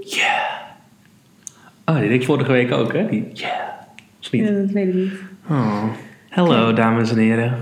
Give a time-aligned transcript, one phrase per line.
[0.00, 0.60] Yeah.
[1.84, 3.06] Oh, die deed ik vorige week ook, hè?
[3.08, 3.50] Die yeah.
[4.22, 4.44] Of niet?
[4.48, 5.12] Ja, dat weet ik niet.
[5.50, 5.84] Oh.
[6.30, 7.54] Hallo, dames en heren.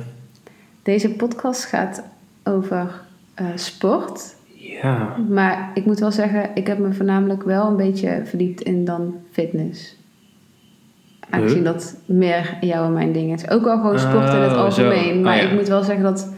[0.83, 2.05] Deze podcast gaat
[2.45, 2.91] over
[3.35, 4.35] eh, sport.
[4.55, 5.17] Ja.
[5.29, 9.15] Maar ik moet wel zeggen, ik heb me voornamelijk wel een beetje verdiept in dan
[9.33, 9.97] fitness.
[11.31, 11.73] Aangezien Huh?
[11.73, 13.51] dat meer jouw en mijn ding is.
[13.51, 15.23] Ook wel gewoon sport in het Oh, algemeen.
[15.23, 15.49] Maar Oh, ja.
[15.49, 16.34] ik moet wel zeggen dat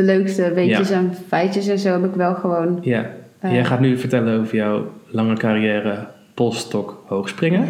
[0.00, 0.94] de leukste weetjes Ja.
[0.94, 2.78] en feitjes en zo heb ik wel gewoon...
[2.82, 3.10] Ja.
[3.40, 3.52] Eh.
[3.52, 7.66] Jij gaat nu vertellen over jouw lange carrière polstok hoogspringen.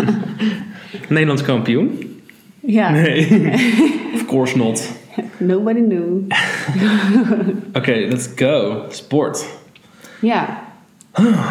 [1.08, 1.98] Nederlands kampioen?
[2.60, 3.50] Ja, Nee.
[4.14, 4.92] of course not.
[5.36, 6.18] nobody knew.
[7.78, 8.82] Oké, let's go.
[8.88, 9.46] Sport.
[10.20, 10.60] Ja.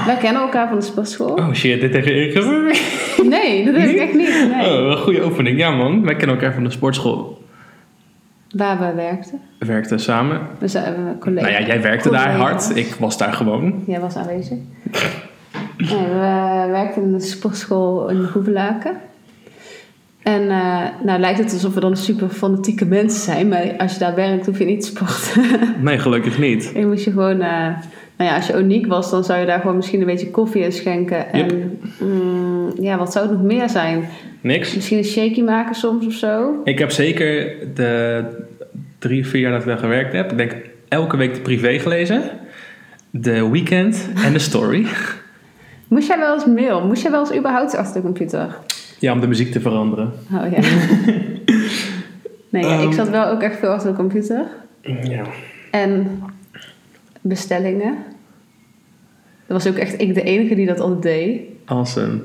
[0.05, 1.33] Wij kennen elkaar van de sportschool.
[1.33, 3.23] Oh shit, dit heb je eerder gezegd.
[3.29, 4.47] Nee, dat heb ik echt niet.
[4.55, 4.65] Nee.
[4.65, 5.57] Oh, een goede opening.
[5.59, 7.40] Ja man, wij kennen elkaar van de sportschool.
[8.51, 9.39] Waar we werkten.
[9.59, 10.41] We werkten samen.
[10.59, 11.49] We zijn uh, collega's.
[11.51, 12.75] Nou ja, jij werkte daar hard.
[12.75, 13.83] Ik was daar gewoon.
[13.87, 14.57] Jij was aanwezig.
[15.77, 18.91] Nee, we werkten in de sportschool in Hoevelaken.
[20.23, 23.47] En eh, nou lijkt het alsof we dan super fanatieke mensen zijn.
[23.47, 25.59] Maar als je daar werkt, hoef je niet te sporten.
[25.83, 26.71] Nee, gelukkig niet.
[26.75, 27.41] je moest je gewoon...
[27.41, 27.67] eh,
[28.17, 30.63] nou ja, als je uniek was, dan zou je daar gewoon misschien een beetje koffie
[30.63, 31.33] in schenken.
[31.33, 34.05] En mm, ja, wat zou het nog meer zijn?
[34.41, 34.75] Niks.
[34.75, 36.61] Misschien een shaky maken soms of zo.
[36.63, 38.23] Ik heb zeker de
[38.99, 40.55] drie, vier jaar dat ik daar gewerkt heb, ik denk
[40.87, 42.21] elke week de privé gelezen.
[43.09, 44.85] De weekend en de story.
[45.87, 46.87] Moest jij wel eens mail?
[46.87, 48.57] Moest jij wel eens überhaupt achter de computer?
[48.99, 50.11] Ja, om de muziek te veranderen.
[50.33, 50.59] Oh ja.
[52.49, 52.91] nee, ja, ik Ehm.
[52.91, 54.45] zat wel ook echt veel achter de computer.
[55.03, 55.23] Ja.
[55.71, 56.21] En
[57.21, 57.95] bestellingen.
[59.47, 61.41] Dat was ook echt ik de enige die dat altijd deed.
[61.65, 62.19] Awesome.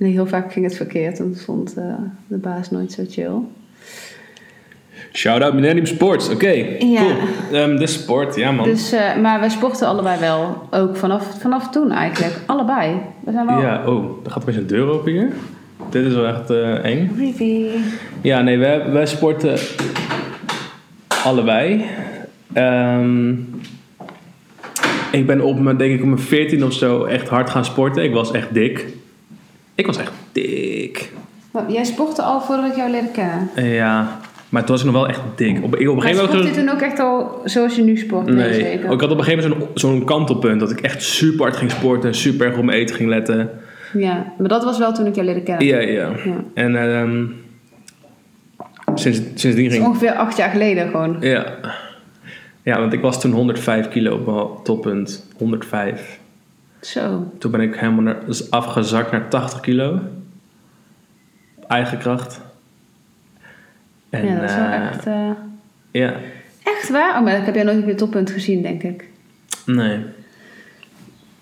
[0.00, 1.84] En heel vaak ging het verkeerd en vond eh,
[2.26, 3.32] de baas nooit zo chill.
[5.12, 6.28] Shout out Millennium Sports.
[6.28, 7.00] Oké, Ja.
[7.00, 7.14] cool.
[7.52, 8.64] Ehm, de sport, ja man.
[8.64, 10.68] Dus, eh, maar wij sporten allebei wel.
[10.70, 12.34] Ook vanaf, vanaf toen eigenlijk.
[12.46, 12.96] Allebei.
[13.24, 13.60] We zijn wel...
[13.60, 15.28] Ja, oh, er gaat opeens een deur open hier.
[15.90, 17.10] Dit is wel echt eh, eng.
[17.16, 17.66] Rivi.
[18.20, 19.58] Ja, nee, wij, wij sporten
[21.24, 21.84] allebei.
[22.52, 23.30] Ehm,
[25.12, 28.04] ik ben op mijn, denk ik, op mijn 14 of zo echt hard gaan sporten.
[28.04, 28.86] Ik was echt dik.
[29.74, 31.12] Ik was echt dik.
[31.68, 33.70] Jij sportte al voordat ik jou leerde kennen.
[33.72, 35.64] Ja, maar toen was ik nog wel echt dik.
[35.64, 36.54] Op, ik, op een Maar gegeven moment...
[36.54, 38.26] toen ook echt al zoals je nu sport?
[38.26, 38.92] Nee, zeker.
[38.92, 41.70] ik had op een gegeven moment zo'n zo'n kantelpunt dat ik echt super hard ging
[41.70, 43.50] sporten en super erg op mijn eten ging letten.
[43.92, 45.66] Ja, maar dat was wel toen ik jou leerde kennen.
[45.66, 46.10] Ja, ja.
[46.24, 46.44] Ja.
[46.54, 47.24] En ehm
[48.94, 51.16] sinds, sindsdien ging ongeveer acht jaar geleden gewoon.
[51.20, 51.44] Ja.
[52.62, 55.26] Ja, want ik was toen 105 kilo op mijn toppunt.
[55.36, 56.19] 105.
[56.80, 57.32] Zo.
[57.38, 60.00] Toen ben ik helemaal naar, dus afgezakt naar 80 kilo.
[61.68, 62.40] Eigen kracht.
[64.10, 65.06] En, ja, dat is wel eh, echt...
[65.06, 65.30] eh,
[65.90, 66.14] Ja,
[66.64, 67.16] Echt waar?
[67.16, 69.08] Oh, maar ik heb jij nooit op je toppunt gezien, denk ik.
[69.66, 69.98] nee.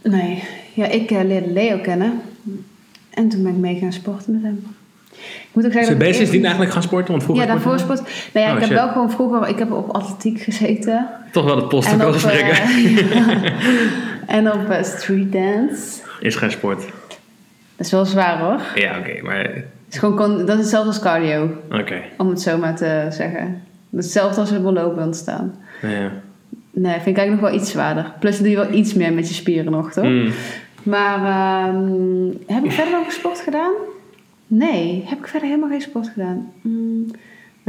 [0.02, 0.42] Nee.
[0.74, 2.20] Ja, ik eh, leerde Leo kennen.
[3.10, 4.66] En toen ben ik mee gaan sporten met hem.
[5.12, 5.90] Ik moet ook zeggen...
[5.92, 7.10] Ze ben je eerst- sindsdien eigenlijk gaan sporten?
[7.10, 8.00] Want vroeger Ja, daarvoor sport.
[8.32, 9.48] Nou ja, Oh, ik heb wel gewoon vroeger...
[9.48, 11.06] Ik heb op atletiek gezeten.
[11.32, 12.56] Toch wel het post En ook op, gesprekken.
[14.28, 16.02] en op eh, street dance.
[16.20, 16.80] Is geen sport.
[17.76, 18.60] Dat is wel zwaar hoor.
[18.74, 19.50] Ja, oké, maar...
[19.90, 21.50] Is gewoon, dat is hetzelfde als cardio.
[21.70, 22.02] Oké.
[22.16, 23.62] Om het zo maar te zeggen.
[23.96, 25.54] Hetzelfde als helemaal lopen staan.
[25.82, 26.12] Ja.
[26.70, 28.12] Nee, vind ik eigenlijk nog wel iets zwaarder.
[28.20, 30.04] Plus doe je wel iets meer met je spieren nog, toch?
[30.04, 30.32] Mm.
[30.82, 33.72] Maar ehm, heb ik verder nog sport gedaan?
[34.46, 36.52] Nee, heb ik verder helemaal geen sport gedaan.
[36.60, 37.06] Mm,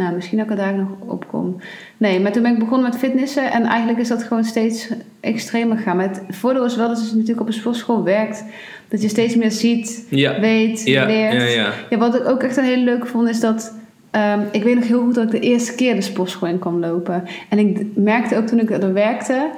[0.01, 1.55] nou, misschien dat ik er daar nog op kom.
[1.97, 4.89] Nee, maar toen ben ik begonnen met fitnessen en eigenlijk is dat gewoon steeds
[5.19, 5.97] extremer gegaan.
[5.97, 8.43] Maar het voordeel is wel dat je natuurlijk op een sportschool werkt,
[8.87, 10.39] dat je steeds meer ziet, Ja.
[10.39, 11.33] weet, Ja, leert.
[11.33, 11.71] ja, ja.
[11.89, 13.73] Ja, wat ik ook echt een hele leuke vond is dat.
[14.11, 16.79] ehm, ik weet nog heel goed dat ik de eerste keer de sportschool in kwam
[16.79, 17.23] lopen.
[17.49, 19.49] En ik merkte ook toen ik er werkte.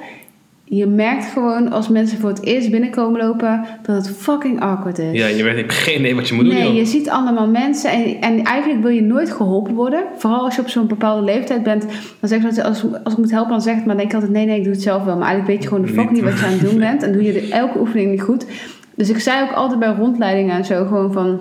[0.74, 5.18] Je merkt gewoon als mensen voor het eerst binnenkomen lopen dat het fucking awkward is.
[5.18, 6.76] Ja, je weet, ik geen idee wat je moet doen, Nee, joh.
[6.76, 10.04] je ziet allemaal mensen en, en eigenlijk wil je nooit geholpen worden.
[10.16, 11.86] Vooral als je op zo'n bepaalde leeftijd bent.
[12.20, 14.32] Dan zeggen ze, als, als ik moet helpen, dan zeg ik maar denk ik altijd
[14.32, 15.16] nee, nee, ik doe het zelf wel.
[15.16, 16.22] Maar eigenlijk weet je gewoon de fuck Niet.
[16.22, 17.02] niet wat je aan het doen bent.
[17.02, 18.46] En doe je de, elke oefening niet goed.
[18.94, 21.40] Dus ik zei ook altijd bij rondleidingen en zo gewoon van...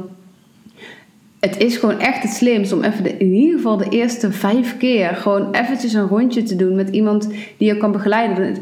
[1.40, 4.78] Het is gewoon echt het slimst om even de, in ieder geval de eerste vijf
[4.78, 5.16] keer...
[5.16, 8.56] gewoon eventjes een rondje te doen met iemand die je kan begeleiden.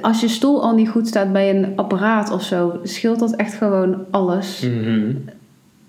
[0.00, 2.80] Als je stoel al niet goed staat bij een apparaat of zo...
[2.82, 4.60] scheelt dat echt gewoon alles.
[4.60, 5.14] Mhm.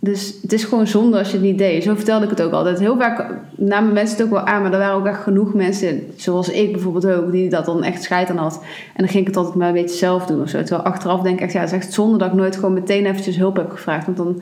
[0.04, 1.84] Dus het is gewoon zonde als je het niet deed.
[1.84, 2.80] Zo vertelde ik het ook altijd.
[2.80, 3.26] Heel vaak
[3.56, 6.72] namen mensen het ook wel aan, maar er waren ook echt genoeg mensen, zoals ik
[6.72, 8.60] bijvoorbeeld ook, die dat dan echt scheid aan had.
[8.64, 10.60] En dan ging ik het altijd maar een beetje zelf doen of zo.
[10.60, 13.06] Terwijl achteraf denk ik echt, ja, het is echt zonde dat ik nooit gewoon meteen
[13.06, 14.06] eventjes hulp heb gevraagd.
[14.06, 14.42] Want dan,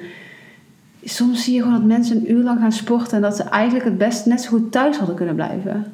[1.04, 3.86] soms zie je gewoon dat mensen een uur lang gaan sporten en dat ze eigenlijk
[3.86, 5.86] het best net zo goed thuis hadden kunnen blijven.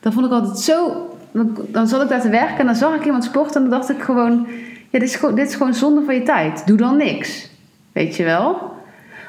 [0.00, 3.04] Dat vond ik altijd zo dan, zat ik daar te werken en dan zag ik
[3.04, 4.46] iemand sporten en dan dacht ik gewoon,
[4.90, 6.66] ja, dit is gewoon, dit is gewoon zonde van je tijd.
[6.66, 7.48] Doe dan niks.
[7.92, 8.72] Weet je wel?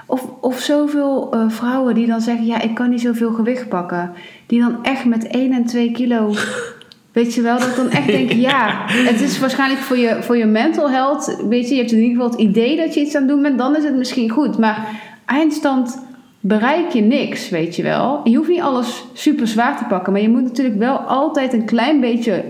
[0.06, 4.12] Of, of zoveel eh, vrouwen die dan zeggen, ja, ik kan niet zoveel gewicht pakken.
[4.45, 6.33] Die dan echt met 1 en 2 kilo,
[7.13, 10.38] weet je wel, dat ik dan echt denk, ja, het is waarschijnlijk voor je, voor
[10.38, 13.15] je mental health, weet je, je hebt in ieder geval het idee dat je iets
[13.15, 14.57] aan het doen bent, dan is het misschien goed.
[14.57, 14.88] Maar
[15.25, 16.00] eindstand
[16.41, 18.21] bereik je niks, weet je wel.
[18.23, 21.65] Je hoeft niet alles super zwaar te pakken, maar je moet natuurlijk wel altijd een
[21.65, 22.43] klein beetje, een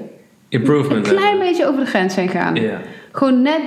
[0.50, 1.08] Improvement.
[1.08, 1.48] klein hebben.
[1.48, 2.58] beetje over de grens heen gaan.
[3.12, 3.62] Gewoon net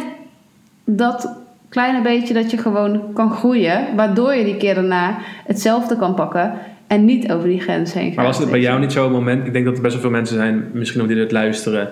[0.85, 6.15] dat kleine beetje dat je gewoon kan groeien, waardoor je die keer daarna hetzelfde kan
[6.15, 6.53] pakken
[6.87, 8.17] en niet over die grens heen gaat.
[8.17, 9.47] Maar was het bij jou niet zo'n moment?
[9.47, 11.89] Ik denk dat er best wel veel mensen zijn, misschien ook die dit luisteren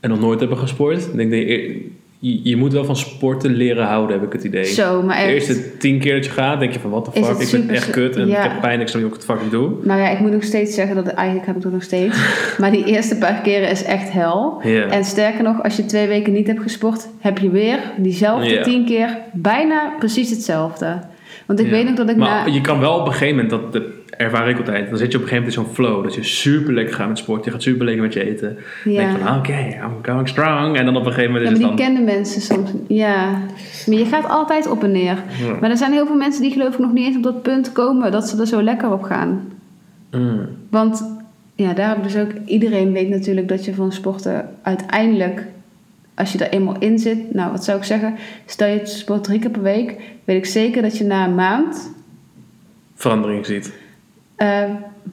[0.00, 1.06] en nog nooit hebben gesport.
[1.06, 1.90] Ik denk dat je,
[2.22, 4.64] je, je moet wel van sporten leren houden, heb ik het idee.
[4.64, 5.32] Zo, maar De echt.
[5.32, 7.76] eerste tien keer dat je gaat, denk je van the Is fuck, het ik ben
[7.76, 8.36] echt kut en ja.
[8.44, 9.86] ik heb pijn, ik snap niet wat ik het fucking doe.
[9.86, 12.18] Maar ja, ik moet nog steeds zeggen dat eigenlijk heb ik dat nog steeds.
[12.60, 14.60] maar die eerste paar keren is echt hel.
[14.90, 18.62] En sterker nog, als je twee weken niet hebt gesport, heb je weer diezelfde Ja.
[18.62, 20.98] tien keer bijna precies hetzelfde.
[21.46, 21.72] Want ik Ja.
[21.72, 22.52] weet nog dat ik maar na...
[22.54, 23.82] je kan wel op een gegeven moment, dat, dat
[24.20, 26.02] ervaar ik altijd, dan zit je op een gegeven moment in zo'n flow.
[26.02, 28.58] Dat je super lekker gaat met sport, je gaat super lekker met je eten.
[28.84, 30.76] Dan denk van, ah, oké, I'm going strong.
[30.76, 31.94] En dan op een gegeven moment Ja, is maar het die dan...
[31.94, 32.70] kennen mensen soms.
[32.88, 33.30] Ja,
[33.86, 35.16] maar je gaat altijd op en neer.
[35.40, 35.56] Ja.
[35.60, 37.72] Maar er zijn heel veel mensen die geloof ik nog niet eens op dat punt
[37.72, 39.52] komen dat ze er zo lekker op gaan.
[40.10, 40.46] Mm.
[40.70, 41.18] Want
[41.54, 45.44] ja, daar heb ik dus ook iedereen weet natuurlijk dat je van sporten uiteindelijk,
[46.14, 48.14] als je er eenmaal in zit, nou wat zou ik zeggen,
[48.46, 51.98] stel je sport drie keer per week, weet ik zeker dat je na een maand
[53.00, 53.72] Verandering ziet.
[54.40, 54.62] Eh,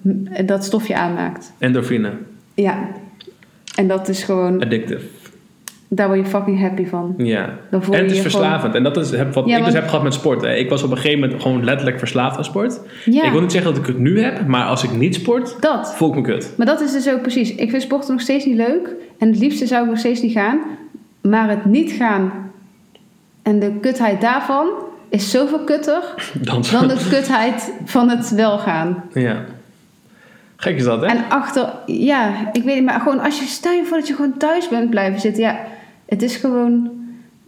[0.02, 1.54] m- dat stofje aanmaakt.
[1.58, 2.12] Endorfine,
[2.54, 2.78] Ja.
[3.76, 5.06] En dat is gewoon, addictive.
[5.88, 7.14] daar word je fucking happy van.
[7.18, 7.50] Ja.
[7.72, 8.76] Dan voel En je het is je gewoon- verslavend.
[8.76, 10.42] En dat is heb, wat Ja, ik dus heb gehad met sport.
[10.42, 10.54] hè.
[10.56, 12.80] Ik was op een gegeven moment gewoon letterlijk verslaafd aan sport.
[13.06, 15.56] Ja, Ik wil niet zeggen dat ik het nu heb, maar als ik niet sport,
[15.62, 15.96] dat.
[15.96, 16.54] voel ik me kut.
[16.58, 17.56] Maar dat is dus ook precies.
[17.56, 18.90] Ik vind sporten nog steeds niet leuk.
[19.18, 20.60] En het liefste zou ik nog steeds niet gaan.
[21.22, 22.32] Maar het niet gaan
[23.44, 24.68] en de kutheid daarvan
[25.10, 26.04] is zoveel kutter
[26.42, 29.04] Dan, dan de kutheid van het wel gaan.
[29.14, 29.46] ja.
[30.60, 31.08] Gek is dat, hè?
[31.08, 34.16] En achter, ja, ik weet niet, maar gewoon als je, stel je voor dat je
[34.16, 35.44] gewoon thuis bent blijven zitten.
[35.44, 35.60] Ja,
[36.06, 36.92] het is gewoon,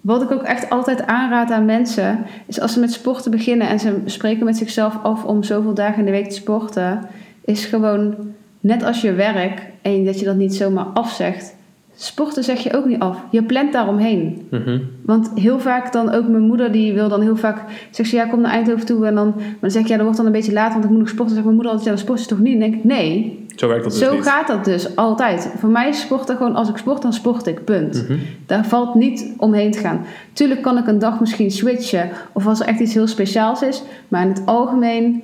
[0.01, 3.79] wat ik ook echt altijd aanraad aan mensen, is als ze met sporten beginnen en
[3.79, 7.01] ze spreken met zichzelf af om zoveel dagen in de week te sporten,
[7.45, 8.15] is gewoon,
[8.59, 11.55] net als je werk, en dat je dat niet zomaar afzegt,
[12.05, 13.17] sporten zeg je ook niet af.
[13.31, 14.47] Je plant daaromheen.
[14.51, 14.79] Mhm.
[15.05, 17.61] Want heel vaak dan ook mijn moeder, die wil dan heel vaak...
[17.91, 19.05] Zegt ze, ja, kom naar Eindhoven toe.
[19.05, 20.89] En dan, maar dan zeg ik, ja, dat wordt dan een beetje laat, want ik
[20.89, 21.35] moet nog sporten.
[21.35, 22.53] Dan zegt mijn moeder altijd, ja, dan sport je toch niet?
[22.53, 24.23] En dan denk ik, nee, Zo werkt dat dus zo niet.
[24.23, 25.53] gaat dat dus altijd.
[25.57, 28.03] Voor mij is sporten gewoon, als ik sport, dan sport ik, punt.
[28.07, 28.19] Mhm.
[28.45, 30.01] Daar valt niet omheen te gaan.
[30.33, 33.83] Tuurlijk kan ik een dag misschien switchen, of als er echt iets heel speciaals is.
[34.07, 35.21] Maar in het algemeen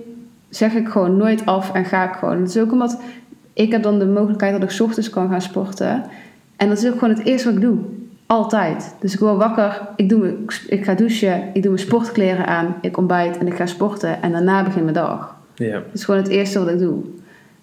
[0.49, 2.39] zeg ik gewoon nooit af en ga ik gewoon.
[2.39, 2.99] Het is ook omdat
[3.53, 6.03] ik heb dan de mogelijkheid dat ik 's ochtends kan gaan sporten.
[6.57, 7.77] En dat is ook gewoon het eerste wat ik doe.
[8.25, 8.95] Altijd.
[8.99, 12.75] Dus ik word wakker, ik, doe mijn, ik ga douchen, ik doe mijn sportkleren aan,
[12.81, 14.21] ik ontbijt en ik ga sporten.
[14.21, 15.35] En daarna begint mijn dag.
[15.55, 15.73] Ja.
[15.73, 17.03] Dat is gewoon het eerste wat ik doe.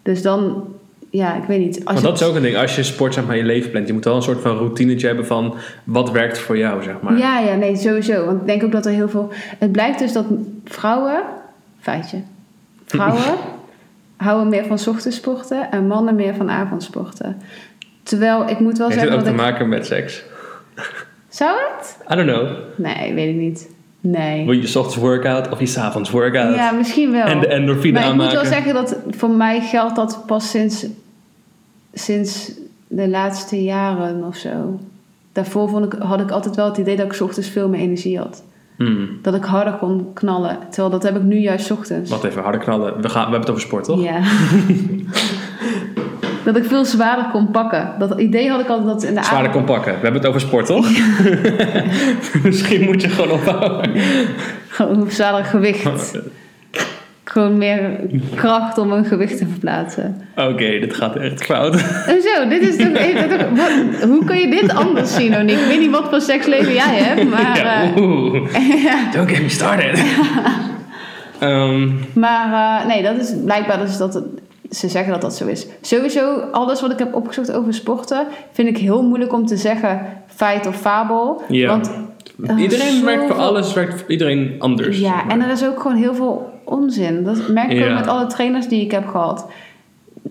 [0.03, 0.65] Dus dan,
[1.11, 1.85] ja, ik weet niet.
[1.85, 2.57] Als Maar dat is ook een ding.
[2.57, 4.57] Als je sport zeg maar, in je leven plant, je moet wel een soort van
[4.57, 5.55] routinetje hebben van
[5.85, 7.19] wat werkt voor jou, zeg maar.
[7.19, 8.25] Ja, ja, nee, sowieso.
[8.25, 9.29] Want ik denk ook dat er heel veel...
[9.59, 10.27] Het blijkt dus dat
[10.65, 11.23] vrouwen...
[11.81, 12.19] Feitje.
[12.87, 13.23] Vrouwen
[14.17, 17.37] houden meer van 's ochtends sporten en mannen meer van avondsporten.
[18.03, 19.47] Terwijl ik moet wel Heeft het zeggen ook te ik...
[19.47, 20.23] maken met seks?
[21.29, 21.97] Zou het?
[22.13, 22.49] I don't know.
[22.77, 23.71] Nee, weet ik niet.
[24.01, 24.45] Nee.
[24.45, 26.55] Wil je 's ochtends workout of je 's avonds workout?
[26.55, 27.25] Ja, misschien wel.
[27.25, 30.87] en de endorfine maar ik moet wel zeggen dat voor mij geldt dat pas sinds,
[31.93, 32.53] sinds
[32.87, 34.81] de laatste jaren of zo.
[35.33, 37.81] Daarvoor vond ik, had ik altijd wel het idee dat ik 's ochtends veel meer
[37.81, 38.43] energie had.
[38.77, 39.19] Hmm.
[39.23, 40.59] Dat ik harder kon knallen.
[40.71, 42.11] Terwijl dat heb ik nu juist 's ochtends.
[42.11, 43.03] Wacht even, harde knallen.
[43.03, 44.03] We, gaan, we hebben het over sport, toch?
[44.03, 44.21] Ja.
[46.45, 47.89] dat ik veel zwaarder kon pakken.
[47.99, 49.67] Dat idee had ik altijd dat in de Zwaarder avond...
[49.67, 49.93] kon pakken.
[49.93, 50.89] We hebben het over sport, toch?
[52.45, 53.91] Misschien moet je gewoon ophouden.
[54.69, 56.21] Gewoon zwaarder gewicht.
[57.25, 58.01] Gewoon meer
[58.35, 60.23] kracht om een gewicht te verplaatsen.
[60.37, 61.79] Oké, dit gaat echt fout.
[62.07, 62.89] Zo, dit is toch
[63.57, 65.59] wat- hoe kan je dit anders zien, Oniek?
[65.59, 67.57] Ik weet niet wat voor seksleven jij hebt, maar...
[67.59, 68.33] ja, eh, oeh.
[69.15, 70.03] Don't get me started.
[71.39, 74.25] Ehm, Maar eh, nee, dat is blijkbaar dus dat het-
[74.73, 75.67] ze zeggen dat dat zo is.
[75.81, 80.07] Sowieso, alles wat ik heb opgezocht over sporten, vind ik heel moeilijk om te zeggen
[80.27, 81.43] feit of fabel.
[81.49, 81.69] Ja.
[81.69, 81.91] Want
[82.43, 84.99] is iedereen werkt voor alles, werkt voor iedereen anders.
[84.99, 85.35] Ja, zeg maar.
[85.35, 87.25] en er is ook gewoon heel veel onzin.
[87.25, 87.89] Dat merk ik Ja.
[87.89, 89.47] ook met alle trainers die ik heb gehad.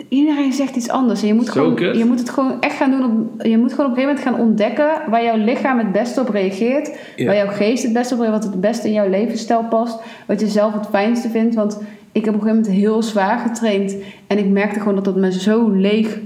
[0.09, 1.21] Iedereen zegt iets anders.
[1.21, 3.03] En je moet, gewoon, je moet het gewoon echt gaan doen.
[3.03, 6.21] Op, je moet gewoon op een gegeven moment gaan ontdekken waar jouw lichaam het beste
[6.21, 6.97] op reageert.
[7.15, 7.25] Ja.
[7.25, 8.43] Waar jouw geest het beste op reageert.
[8.43, 9.99] Wat het beste in jouw levensstijl past.
[10.27, 11.55] Wat je zelf het fijnste vindt.
[11.55, 11.79] Want
[12.11, 13.95] ik heb op een gegeven moment heel zwaar getraind.
[14.27, 16.17] En ik merkte gewoon dat dat me zo leeg,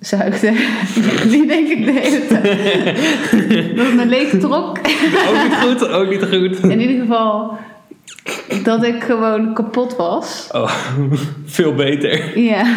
[0.00, 0.52] zuigde.
[1.30, 2.44] Die denk ik de hele tijd.
[3.76, 4.78] Dat het me leeg trok.
[5.28, 6.70] Ook niet goed, ook niet goed.
[6.70, 7.58] In ieder geval
[8.62, 10.48] dat ik gewoon kapot was.
[10.52, 10.70] Oh,
[11.44, 12.38] veel beter.
[12.38, 12.76] Ja.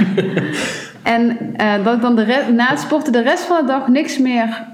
[1.03, 4.17] En eh, dat ik dan de na het sporten de rest van de dag niks
[4.17, 4.65] meer...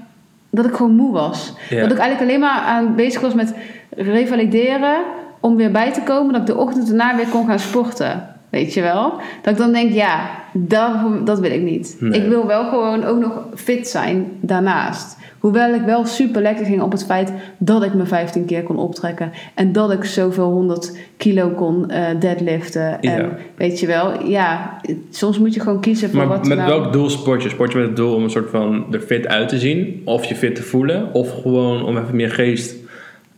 [0.50, 1.52] Dat ik gewoon moe was.
[1.68, 1.80] Ja.
[1.80, 3.54] Dat ik eigenlijk alleen maar aan bezig was met
[3.90, 4.96] revalideren...
[5.44, 6.32] om weer bij te komen.
[6.32, 8.28] Dat ik de ochtend erna weer kon gaan sporten.
[8.50, 9.12] Weet je wel?
[9.42, 11.96] Dat ik dan denk, ja, dat, dat wil ik niet.
[12.00, 12.22] Nee.
[12.22, 15.16] Ik wil wel gewoon ook nog fit zijn daarnaast.
[15.38, 18.76] Hoewel ik wel super lekker ging op het feit dat ik me 15 keer kon
[18.78, 19.32] optrekken.
[19.54, 23.00] En dat ik zoveel 100 kilo kon eh, deadliften.
[23.00, 23.28] En Ja.
[23.56, 26.68] weet je wel, ja, soms moet je gewoon kiezen voor Maar wat met nou...
[26.68, 27.48] welk doel sport je?
[27.48, 30.02] Sport je met het doel om een soort van er fit uit te zien?
[30.04, 31.14] Of je fit te voelen?
[31.14, 32.74] Of gewoon om even meer geest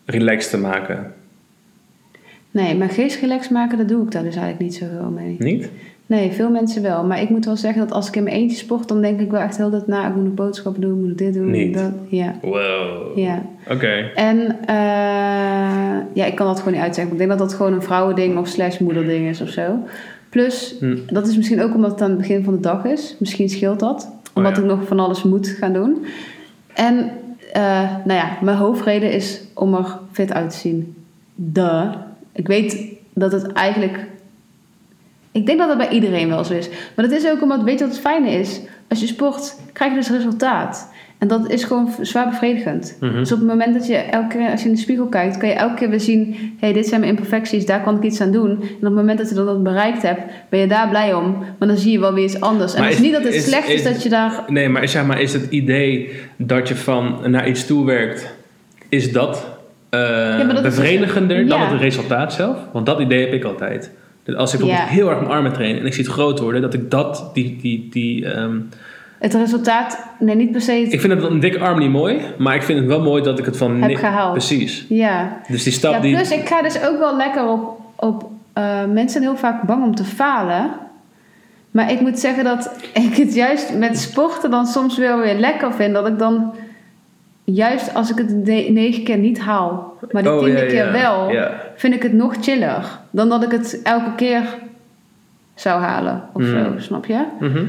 [0.05, 1.15] relaxed te maken?
[2.63, 5.37] Nee, mijn geest relax maken, dat doe ik daar dus eigenlijk niet zoveel mee.
[5.39, 5.71] Niet?
[6.07, 7.05] Nee, veel mensen wel.
[7.05, 9.31] Maar ik moet wel zeggen dat als ik in mijn eentje sport, dan denk ik
[9.31, 10.09] wel echt heel dat na.
[10.09, 11.75] Ik moet nog boodschappen doen, moet ik dit doen, Niet.
[11.75, 11.93] dat.
[12.09, 13.19] Ja, Wow.
[13.19, 13.43] ja.
[13.71, 14.11] Oké.
[14.15, 17.13] En eh, ja, ik kan dat gewoon niet uitzeggen.
[17.13, 19.79] Ik denk dat dat gewoon een vrouwending of slash moederding is of zo.
[20.29, 20.97] Plus, Hm.
[21.07, 23.17] dat is misschien ook omdat het aan het begin van de dag is.
[23.19, 24.11] Misschien scheelt dat.
[24.35, 24.65] Omdat Oh ja.
[24.65, 26.05] ik nog van alles moet gaan doen.
[26.75, 27.11] En
[27.53, 27.63] eh,
[28.05, 30.95] nou ja, mijn hoofdreden is om er fit uit te zien.
[31.35, 31.93] Duh.
[32.37, 32.79] Ik weet
[33.15, 33.99] dat het eigenlijk...
[35.33, 36.69] Ik denk dat dat bij iedereen wel zo is.
[36.97, 38.61] Maar dat is ook omdat, weet je wat het fijne is?
[38.89, 40.91] Als je sport, krijg je dus resultaat.
[41.19, 42.97] En dat is gewoon zwaar bevredigend.
[43.01, 43.15] Mhm.
[43.15, 45.49] Dus op het moment dat je elke keer, als je in de spiegel kijkt, kan
[45.49, 48.21] je elke keer weer zien: hé, hey, dit zijn mijn imperfecties, daar kan ik iets
[48.21, 48.51] aan doen.
[48.51, 51.37] En op het moment dat je dat bereikt hebt, ben je daar blij om.
[51.59, 52.75] Maar dan zie je wel weer iets anders.
[52.75, 54.45] En Maar het is is- niet dat het is- slecht is, is- dat je daar.
[54.47, 58.35] Nee, maar zeg maar, is het idee dat je van naar iets toe werkt,
[58.89, 59.47] is dat,
[59.91, 61.71] dat is bevredigender dan ja.
[61.71, 62.59] het resultaat zelf?
[62.73, 63.91] Want dat idee heb ik altijd.
[64.25, 64.95] Dat als ik bijvoorbeeld Ja.
[64.95, 67.57] heel erg mijn armen train en ik zie het groot worden, dat ik dat, die,
[67.61, 68.59] die, die, ehm,
[69.19, 70.73] Het resultaat, nee, niet per se.
[70.73, 73.39] Ik vind het een dikke arm niet mooi, maar ik vind het wel mooi dat
[73.39, 74.33] ik het van Heb gehaald.
[74.33, 74.87] Precies.
[74.89, 75.41] ja.
[75.49, 76.15] Dus die stap ja, die.
[76.15, 77.81] plus ik ga dus ook wel lekker op.
[77.97, 80.71] op eh, mensen zijn heel vaak bang om te falen.
[81.71, 85.73] Maar ik moet zeggen dat ik het juist met sporten dan soms wel weer lekker
[85.73, 85.95] vind.
[85.95, 86.55] Dat ik dan
[87.55, 88.31] juist als ik het
[88.71, 90.93] negen keer niet haal, maar de Oh, tiende ja, keer ja.
[90.93, 91.51] wel, Ja.
[91.75, 94.43] vind ik het nog chiller dan dat ik het elke keer
[95.55, 96.49] zou halen of Mm.
[96.49, 97.25] zo, snap je?
[97.41, 97.65] Mhm.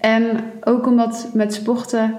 [0.00, 0.22] En
[0.64, 2.14] ook omdat met sporten.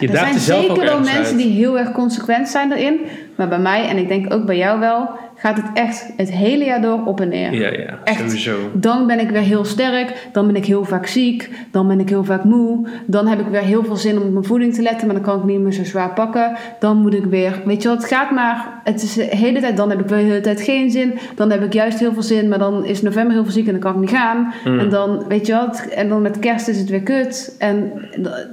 [0.00, 1.36] Je er zijn zeker wel mensen uit.
[1.36, 3.00] die heel erg consequent zijn erin.
[3.36, 5.08] Maar bij mij, en ik denk ook bij jou wel,
[5.42, 7.54] gaat het echt het hele jaar door op en neer.
[7.54, 8.20] Ja, ja, Echt.
[8.20, 8.56] sowieso.
[8.72, 12.08] Dan ben ik weer heel sterk, dan ben ik heel vaak ziek, dan ben ik
[12.08, 12.88] heel vaak moe.
[13.06, 15.24] Dan heb ik weer heel veel zin om op mijn voeding te letten, maar dan
[15.24, 16.56] kan ik niet meer zo zwaar pakken.
[16.78, 19.76] Dan moet ik weer, weet je wat, het gaat maar, het is de hele tijd,
[19.76, 21.18] dan heb ik weer de hele tijd geen zin.
[21.34, 23.72] Dan heb ik juist heel veel zin, maar dan is november heel veel ziek en
[23.72, 24.52] dan kan ik niet gaan.
[24.64, 24.78] Mm.
[24.78, 27.56] En dan, weet je wat, en dan met kerst is het weer kut.
[27.58, 27.92] En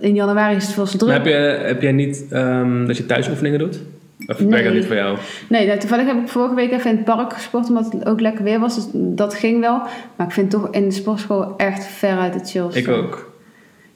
[0.01, 1.09] in januari is het veel te druk.
[1.09, 3.79] Maar heb, je, heb jij niet ehm, dat je thuisoefeningen doet?
[4.27, 4.73] Of werkt dat Nee.
[4.73, 5.17] niet voor jou?
[5.49, 8.19] Nee, nou, toevallig heb ik vorige week even in het park gesport, omdat het ook
[8.19, 8.75] lekker weer was.
[8.75, 9.81] Dus dat ging wel.
[10.15, 12.79] Maar ik vind toch in de sportschool echt veruit het chillste.
[12.79, 13.31] Ik ook.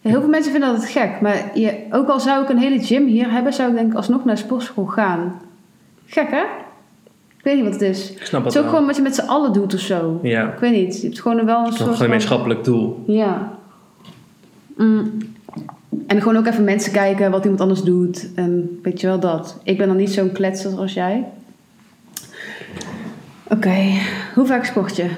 [0.02, 1.22] Ja, heel veel mensen vinden dat het gek.
[1.22, 3.98] Maar je, ook al zou ik een hele gym hier hebben, zou ik denk ik
[3.98, 5.42] alsnog naar de sportschool gaan.
[6.06, 6.42] Gek hè?
[7.38, 8.12] Ik weet niet wat het is.
[8.12, 8.72] Ik snap Het dat is ook wel.
[8.72, 10.20] gewoon wat je met z'n allen doet of zo.
[10.24, 11.02] Ja, Ik weet niet.
[11.02, 13.04] Je hebt gewoon wel een het is soort nog een gemeenschappelijk doel.
[13.08, 13.52] Ja.
[14.78, 15.18] Mm.
[16.08, 18.30] En gewoon ook even mensen kijken wat iemand anders doet.
[18.36, 19.60] En weet je wel dat.
[19.64, 21.26] Ik ben dan niet zo'n kletser als jij.
[23.44, 23.76] Oké,
[24.34, 25.10] hoe vaak sport je?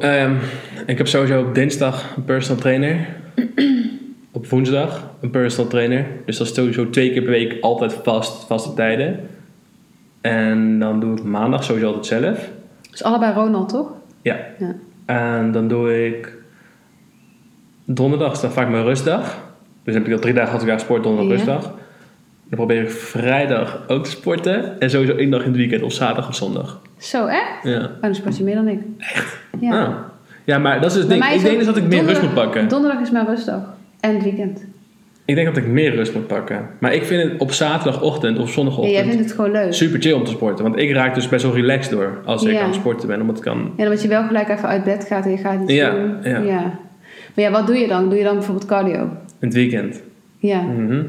[0.00, 0.34] Ehm,
[0.86, 3.06] ik heb sowieso op dinsdag een personal trainer.
[4.32, 6.06] op woensdag een personal trainer.
[6.26, 9.20] Dus dat is sowieso twee keer per week altijd vast, vaste tijden.
[10.20, 12.48] En dan doe ik maandag sowieso altijd zelf.
[12.90, 13.92] Dus allebei Ronald, toch?
[14.22, 14.36] Ja.
[14.58, 14.74] Ja.
[15.06, 16.38] En dan doe ik
[17.94, 19.20] donderdag is dan vaak mijn rustdag.
[19.84, 21.44] Dus dan heb ik al drie dagen achter elkaar sport, donderdag Ja.
[21.44, 21.62] rustdag.
[22.48, 24.80] Dan probeer ik vrijdag ook te sporten.
[24.80, 26.80] En sowieso één dag in het weekend, of zaterdag of zondag.
[26.98, 27.42] Zo, echt?
[27.62, 27.78] Ja.
[27.80, 28.80] Oh, dan sport je meer dan ik.
[28.98, 29.38] Echt?
[29.60, 29.84] Ja.
[29.84, 29.94] Ah.
[30.44, 31.20] Ja, maar dat is het Bij ding.
[31.28, 32.68] mij Ik is denk dus dat ik meer rust moet pakken.
[32.68, 33.60] Donderdag is mijn rustdag.
[34.00, 34.64] En het weekend.
[35.24, 36.66] Ik denk dat ik meer rust moet pakken.
[36.78, 39.72] Maar ik vind het op zaterdagochtend of Ja, zondagochtend jij vindt het gewoon leuk.
[39.74, 40.64] super chill om te sporten.
[40.64, 42.60] Want ik raak dus best wel relaxed door als ik Ja.
[42.60, 43.20] aan het sporten ben.
[43.20, 43.58] Omdat ik kan...
[43.76, 45.90] Ja, dan moet je wel gelijk even uit bed gaat en je gaat iets Ja,
[45.90, 46.16] doen.
[46.22, 46.78] ja.
[47.34, 48.08] Maar ja, wat doe je dan?
[48.08, 49.00] Doe je dan bijvoorbeeld cardio?
[49.02, 49.08] In
[49.38, 50.02] het weekend.
[50.38, 51.02] Ja, Mhm.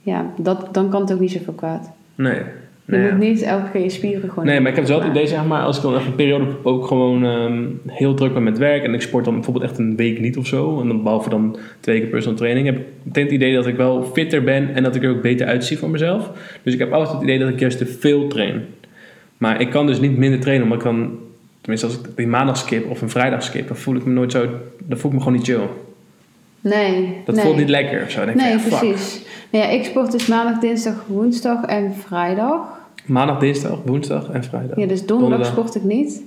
[0.00, 1.90] ja dat, dan kan het ook niet zoveel kwaad.
[2.14, 2.40] Nee.
[2.84, 4.44] Je moet niet elke keer je spieren gewoon...
[4.44, 6.14] Nee, maar ik heb wel het Maar- idee, zeg maar, als ik dan even een
[6.14, 9.78] periode ook gewoon ehm, heel druk ben met werk en ik sport dan bijvoorbeeld echt
[9.78, 12.84] een week niet of zo, en dan behalve dan twee keer personal training, heb ik
[13.02, 15.78] meteen het idee dat ik wel fitter ben en dat ik er ook beter uitzie
[15.78, 16.30] voor mezelf.
[16.62, 18.62] Dus ik heb altijd het idee dat ik juist te veel train.
[19.38, 21.10] Maar ik kan dus niet minder trainen, omdat ik dan,
[21.68, 24.32] tenminste als ik die maandag skip of een vrijdag skip, dan voel ik me nooit
[24.32, 24.46] zo,
[24.84, 25.60] dan voel ik me gewoon niet chill.
[26.60, 27.16] Nee.
[27.24, 27.44] Dat nee.
[27.44, 28.24] voelt niet lekker of zo.
[28.24, 28.78] Denk ik Nee, ja, fuck.
[28.78, 29.20] precies.
[29.50, 32.60] Nou ja, ik sport dus maandag, dinsdag, woensdag en vrijdag.
[33.06, 34.76] Maandag, dinsdag, woensdag en vrijdag.
[34.78, 36.22] Ja, dus donderdag sport ik niet.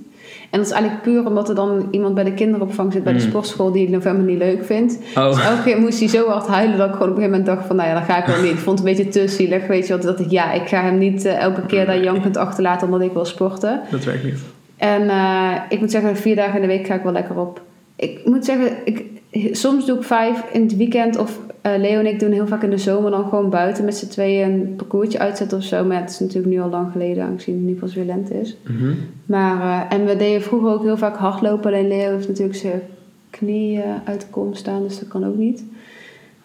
[0.50, 3.18] En dat is eigenlijk puur omdat er dan iemand bij de kinderopvang zit bij de
[3.18, 3.24] Mm.
[3.28, 4.98] sportschool die het november niet leuk vindt.
[5.16, 7.38] Oh, Dus elke keer moest hij zo hard huilen dat ik gewoon op een gegeven
[7.40, 8.50] moment dacht van nou ja, dan ga ik wel niet.
[8.52, 10.02] Ik vond het een beetje te zielig, weet je wat.
[10.02, 13.12] Dat ik ja, ik ga hem niet eh, elke keer daar jankend achterlaten omdat ik
[13.12, 13.80] wil sporten.
[13.90, 14.38] dat werkt niet.
[14.82, 17.62] En eh, ik moet zeggen, vier dagen in de week ga ik wel lekker op.
[17.96, 19.04] Ik moet zeggen, ik,
[19.52, 21.18] soms doe ik vijf in het weekend.
[21.18, 23.96] Of eh, Leo en ik doen heel vaak in de zomer dan gewoon buiten met
[23.96, 25.84] z'n tweeën een parcoursje uitzetten of zo.
[25.84, 28.56] Maar het is natuurlijk nu al lang geleden, aangezien het nu pas weer lente is.
[28.62, 28.92] Mhm.
[29.26, 31.72] Maar, eh, en we deden vroeger ook heel vaak hardlopen.
[31.72, 32.82] Alleen Leo heeft natuurlijk zijn
[33.30, 35.64] knie eh, uit de kom staan, dus dat kan ook niet.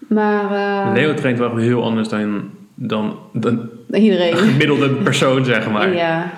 [0.08, 2.44] Maar Leo traint wel heel anders dan,
[2.76, 4.32] dan, dan iedereen.
[4.32, 5.96] een gemiddelde persoon, zeg maar.
[5.96, 6.32] Ja.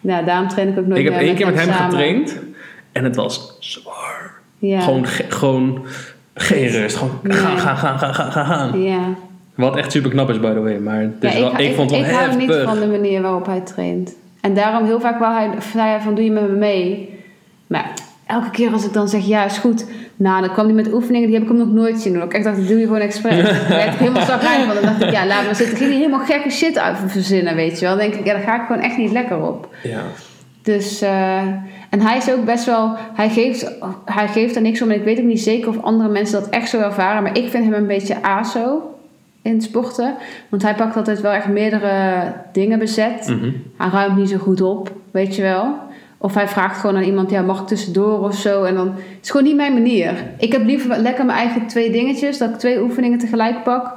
[0.00, 2.36] Ja, daarom train ik ook nooit ik heb één keer met hem getraind
[2.92, 4.30] en het was zwaar.
[4.58, 4.80] Ja.
[4.80, 5.84] Gewoon, ge- gewoon
[6.34, 6.96] geen rust.
[6.96, 7.36] Gewoon Nee.
[7.36, 8.82] gaan, gaan, gaan, gaan, gaan, gaan.
[8.82, 9.00] Ja.
[9.54, 10.78] Wat echt super knap is, by the way.
[10.78, 12.64] Maar dus ja, wel, ik, vond het ik wel hou niet heftig.
[12.68, 14.14] van de manier waarop hij traint.
[14.40, 17.18] En daarom heel vaak wou hij, zei hij van doe je met me mee.
[17.66, 17.90] Maar
[18.30, 19.84] elke keer als ik dan zeg ja is goed.
[20.16, 22.22] Nou dan kwam hij met oefeningen die heb ik hem nog nooit zien doen.
[22.22, 23.42] Ik dacht dat doe je gewoon expres.
[23.42, 24.74] Daar werd ik helemaal zagrijnig van.
[24.74, 25.76] Dan dacht ik ja laat maar zitten.
[25.76, 27.96] Ging hij helemaal gekke shit uit verzinnen weet je wel.
[27.96, 29.74] Dan denk ik ja daar ga ik gewoon echt niet lekker op.
[29.82, 30.02] Ja.
[30.62, 31.38] Dus, eh,
[31.90, 33.72] en hij is ook best wel, hij geeft,
[34.04, 34.90] hij geeft er niks om.
[34.90, 37.22] En ik weet ook niet zeker of andere mensen dat echt zo ervaren.
[37.22, 38.94] Maar ik vind hem een beetje aso
[39.42, 40.14] in sporten.
[40.48, 42.22] Want hij pakt altijd wel echt meerdere
[42.52, 43.28] dingen bezet.
[43.28, 43.50] Mhm.
[43.76, 45.74] Hij ruimt niet zo goed op, weet je wel.
[46.22, 48.62] Of hij vraagt gewoon aan iemand, ja, mag ik tussendoor of zo.
[48.62, 50.12] En dan het is gewoon niet mijn manier.
[50.38, 52.38] Ik heb liever lekker mijn eigen twee dingetjes.
[52.38, 53.92] Dat ik twee oefeningen tegelijk pak.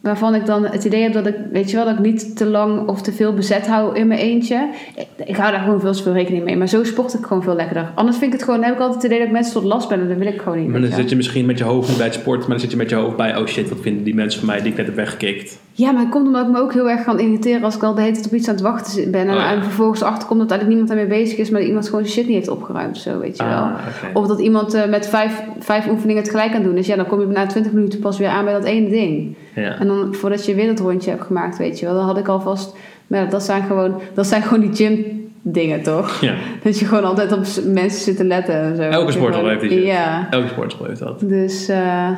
[0.00, 2.46] Waarvan ik dan het idee heb dat ik, weet je wel, dat ik niet te
[2.46, 4.68] lang of te veel bezet hou in mijn eentje.
[4.96, 6.56] Ik, ik hou daar gewoon veel te veel rekening mee.
[6.56, 7.92] Maar zo sport ik gewoon veel lekkerder.
[7.94, 9.88] Anders vind ik het gewoon, heb ik altijd het idee dat ik mensen tot last
[9.88, 10.00] ben.
[10.00, 10.68] En dat wil ik gewoon niet.
[10.68, 12.70] Maar dan zit je misschien met je hoofd niet bij het sport, maar dan zit
[12.70, 14.76] je met je hoofd bij, oh shit, wat vinden die mensen van mij die ik
[14.76, 15.58] net heb weggekikt.
[15.78, 17.94] Ja, maar het komt omdat ik me ook heel erg kan irriteren als ik al
[17.94, 19.20] de hele tijd op iets aan het wachten ben.
[19.20, 19.52] En, Oh ja.
[19.52, 22.26] en vervolgens achterkomt dat eigenlijk niemand daarmee bezig is, maar dat iemand gewoon zijn shit
[22.26, 22.98] niet heeft opgeruimd.
[22.98, 23.52] Zo, weet je wel.
[23.52, 23.70] Ah,
[24.04, 24.18] oké.
[24.18, 26.86] Of dat iemand eh, met vijf, vijf oefeningen tegelijk aan het doen is.
[26.86, 29.36] Ja, dan kom je na 20 minuten pas weer aan bij dat ene ding.
[29.54, 29.78] Ja.
[29.78, 31.94] En dan voordat je weer dat rondje hebt gemaakt, weet je wel.
[31.94, 32.76] Dan had ik alvast...
[33.06, 35.04] Maar dat zijn gewoon, dat zijn gewoon die gym
[35.42, 36.20] dingen, toch?
[36.20, 36.34] ja.
[36.64, 38.82] Dat je gewoon altijd op mensen zit te letten en zo.
[38.82, 39.84] Elke gewoon- heeft die.
[39.84, 40.26] Ja.
[40.30, 41.20] Elke sportschool heeft dat.
[41.20, 41.68] Dus...
[41.68, 42.08] eh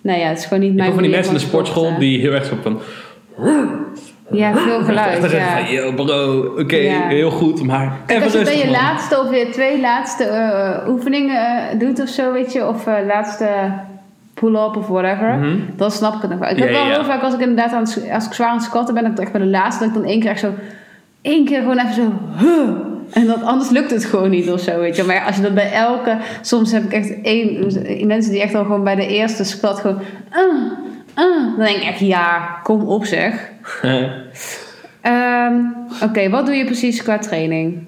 [0.00, 1.82] nou ja, het is gewoon niet Ik mijn hoor van die mensen in de sportschool
[1.82, 2.00] sporten.
[2.08, 2.80] die heel erg zo van...
[4.32, 5.56] Ja, veel geluid, Echt ja.
[5.58, 7.06] van, yo bro, oké, Ja.
[7.08, 8.72] heel goed, maar even Als je bij je man.
[8.72, 11.36] laatste of weer twee laatste eh, oefeningen
[11.70, 13.48] eh, doet of zo, weet je, of eh, laatste
[14.34, 15.56] pull-up of whatever, Mhm.
[15.76, 16.48] dan snap ik het nog wel.
[16.50, 18.56] Ik Ja, heb wel heel vaak als ik inderdaad aan het, als ik zwaar aan
[18.56, 20.40] het squatten ben, dat ik echt bij de laatste, dat ik dan één keer echt
[20.40, 20.50] zo,
[21.22, 22.70] één keer gewoon even zo, huh,
[23.12, 25.02] en dat, anders lukt het gewoon niet of zo, weet je.
[25.02, 28.62] Maar als je dat bij elke, soms heb ik echt één, mensen die echt al
[28.62, 29.98] gewoon bij de eerste squat gewoon,
[30.32, 30.38] uh,
[31.24, 33.48] uh, dan denk ik echt, ja, kom op zeg.
[35.00, 35.54] Ehm,
[36.02, 37.78] Oké, wat doe je precies qua training?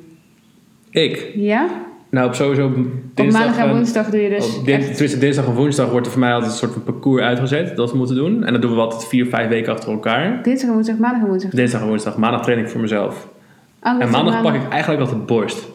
[0.90, 1.30] ik?
[1.34, 1.66] Ja?
[2.10, 5.54] Nou, op sowieso Op maandag en en- woensdag doe je dus op tenminste, dinsdag en
[5.54, 8.44] woensdag wordt er voor mij altijd een soort van parcours uitgezet dat we moeten doen.
[8.44, 10.42] En dat doen we altijd vier, vijf weken achter elkaar.
[10.42, 11.50] Dinsdag en woensdag, maandag en woensdag.
[11.50, 12.16] Dinsdag en woensdag.
[12.16, 13.28] Maandag train ik voor mezelf.
[13.82, 15.68] Oh, En maandag pak ik eigenlijk altijd borst.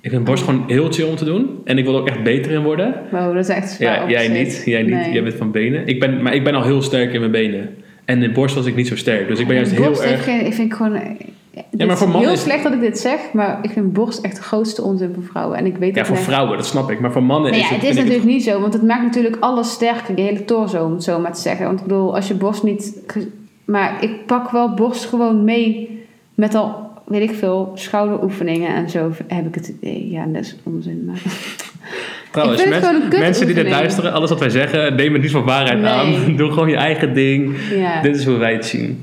[0.00, 1.60] Ik vind borst gewoon heel chill om te doen.
[1.64, 2.94] En ik wil er ook echt beter in worden.
[3.10, 4.62] Wow, dat is echt zwaar Ja, jij niet.
[4.64, 4.90] Jij niet.
[4.94, 5.12] Nee.
[5.12, 5.86] Jij bent van benen.
[5.86, 7.74] Ik ben, maar ik ben al heel sterk in mijn benen.
[8.04, 9.28] En in borst was ik niet zo sterk.
[9.28, 10.24] Dus ik ben juist Borst heel erg...
[10.24, 11.00] geen- ik vind gewoon...
[11.70, 14.24] Ja, maar voor mannen heel is- slecht dat ik dit zeg, maar ik vind borst
[14.24, 15.58] echt de grootste onzin voor vrouwen.
[15.58, 17.00] En ik weet Ja, voor vrouwen, dat snap ik.
[17.00, 17.82] Maar voor mannen Nee, is ja, het...
[17.82, 20.92] het is natuurlijk niet zo, want het maakt natuurlijk alles sterker, je hele torso, om
[20.92, 21.66] het zo maar te zeggen.
[21.66, 23.02] Want ik bedoel, als je borst niet...
[23.64, 25.97] Maar ik pak wel borst gewoon mee
[26.38, 30.10] met al, weet ik veel, schouderoefeningen en zo heb ik het idee.
[30.10, 31.22] Ja, dat is onzin, maar...
[32.32, 34.94] Trouwens, Ik vind het mens- gewoon een mensen die dit luisteren, alles wat wij zeggen,
[34.96, 35.90] neem het niet van waarheid Nee.
[35.90, 36.14] aan.
[36.36, 37.56] Doe gewoon je eigen ding.
[37.76, 38.02] Ja.
[38.02, 39.02] Dit is hoe wij het zien.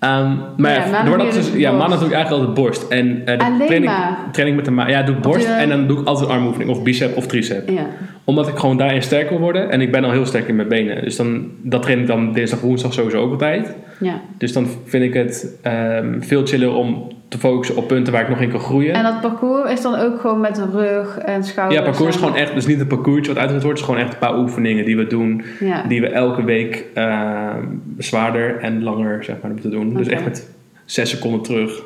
[0.00, 2.88] Ehm, maar Ja, maandag dus ja, maandag doe ik eigenlijk altijd borst.
[2.88, 3.92] En de Alleen training,
[4.32, 6.70] training met de ma Ja, doe ik borst en dan doe ik altijd een armoefening.
[6.70, 7.68] Of bicep of tricep.
[7.68, 7.86] Ja.
[8.24, 9.70] Omdat ik gewoon daarin sterk wil worden.
[9.70, 11.02] En ik ben al heel sterk in mijn benen.
[11.04, 13.74] Dus dan, dat train ik dan dinsdag, woensdag sowieso ook altijd.
[14.00, 14.20] ja.
[14.38, 18.28] Dus dan vind ik het ehm, veel chiller om te focussen op punten waar ik
[18.28, 18.94] nog in kan groeien.
[18.94, 21.80] En dat parcours is dan ook gewoon met rug en schouders.
[21.80, 23.78] ja, parcours is gewoon echt, dus niet een parcoursje wat uitgezet wordt.
[23.78, 25.42] Het is gewoon echt een paar oefeningen die we doen.
[25.60, 25.82] Ja.
[25.88, 27.64] Die we elke week ehm,
[27.98, 29.94] zwaarder en langer zeg maar, moeten doen.
[29.94, 30.50] Dus echt met
[30.84, 31.82] zes seconden terug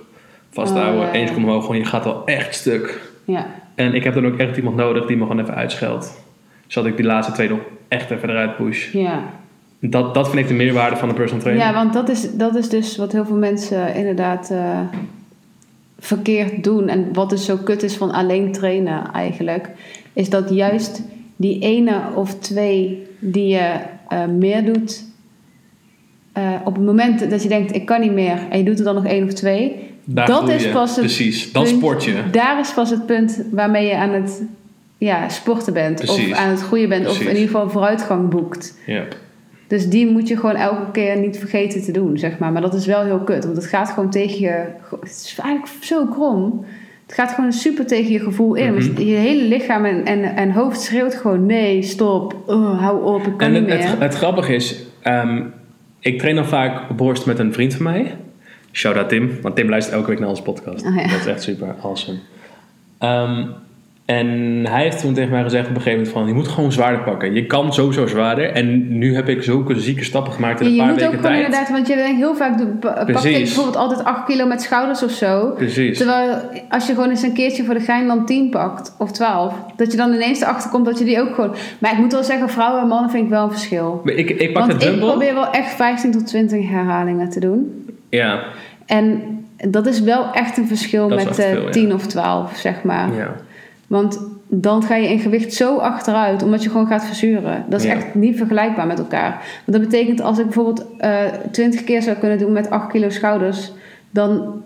[0.51, 1.13] vasthouden, Oh, ja, ja.
[1.13, 1.65] één seconde omhoog.
[1.65, 3.01] Gewoon, je gaat al echt stuk.
[3.25, 3.47] ja.
[3.75, 6.23] En ik heb dan ook echt iemand nodig die me gewoon even uitscheldt.
[6.67, 8.93] Zodat ik die laatste twee nog echt even eruit push.
[8.93, 9.23] Ja.
[9.81, 11.67] Dat, dat vind ik de meerwaarde van de personal trainer.
[11.67, 14.79] ja, want dat is, dat is dus wat heel veel mensen inderdaad eh,
[16.05, 16.89] verkeerd doen.
[16.89, 19.69] En wat dus zo kut is van alleen trainen eigenlijk.
[20.13, 21.03] Is dat juist
[21.37, 23.73] die ene of twee die je
[24.09, 25.05] eh, meer doet.
[26.33, 28.85] eh, op het moment dat je denkt, ik kan niet meer, en je doet er
[28.85, 29.93] dan nog één of twee.
[30.05, 30.71] Daar dat is je.
[30.71, 32.23] pas het Precies, dan punt- sport je.
[32.31, 34.43] Daar is pas het punt waarmee je aan het
[34.99, 35.95] ja, sporten bent.
[35.97, 36.31] Precies.
[36.33, 37.07] Of aan het groeien bent.
[37.09, 38.79] Of in ieder geval vooruitgang boekt.
[38.87, 39.05] Ja.
[39.67, 42.53] Dus die moet je gewoon elke keer niet vergeten te doen, zeg maar.
[42.53, 44.65] Maar dat is wel heel kut, want het gaat gewoon tegen je...
[45.01, 46.65] Het is eigenlijk zo krom.
[47.07, 48.75] Het gaat gewoon super tegen je gevoel in.
[48.75, 48.87] Mhm.
[48.87, 51.47] Want Je hele lichaam en, en, en hoofd schreeuwt gewoon...
[51.47, 53.89] Nee, stop, oh, hou op, ik kan En niet het, meer.
[53.89, 55.43] het, het grappige is, ehm,
[56.01, 58.17] ik train dan vaak borst met een vriend van mij.
[58.73, 60.87] Shout out Tim, want Tim luistert elke week naar onze podcast.
[60.87, 61.03] Oh ja.
[61.03, 62.19] Dat is echt super awesome.
[62.99, 63.47] Ehm,
[64.05, 64.29] en
[64.67, 66.27] hij heeft toen tegen mij gezegd op een gegeven moment van...
[66.27, 67.35] je moet gewoon zwaarder pakken.
[67.35, 68.51] Je kan sowieso zwaarder.
[68.51, 71.11] En nu heb ik zulke zieke stappen gemaakt in Ja, een je paar moet ook
[71.11, 71.45] weken gewoon tijd.
[71.45, 71.71] inderdaad...
[71.71, 72.81] Want je denkt heel vaak...
[72.81, 75.51] Pak ik bijvoorbeeld altijd 8 kilo met schouders of zo.
[75.57, 75.97] Precies.
[75.97, 76.37] Terwijl
[76.69, 79.91] als je gewoon eens een keertje voor de gein dan 10 pakt, of 12, dat
[79.91, 81.55] je dan ineens erachter komt dat je die ook gewoon.
[81.79, 84.03] Maar ik moet wel zeggen, vrouwen en mannen vind ik wel een verschil.
[84.05, 87.87] Ik, ik pak Want de ik probeer wel echt 15 tot 20 herhalingen te doen.
[88.09, 88.43] Ja,
[88.87, 89.23] En
[89.69, 91.71] dat is wel echt een verschil Dat met echt eh, veel, ja.
[91.71, 93.15] 10 of 12, zeg maar.
[93.15, 93.35] ja.
[94.01, 97.65] Want dan ga je in gewicht zo achteruit, omdat je gewoon gaat verzuren.
[97.69, 97.93] Dat is Ja.
[97.95, 99.31] echt niet vergelijkbaar met elkaar.
[99.65, 101.17] Want dat betekent als ik bijvoorbeeld eh
[101.51, 103.73] 20 keer zou kunnen doen met 8 kilo schouders,
[104.11, 104.63] dan,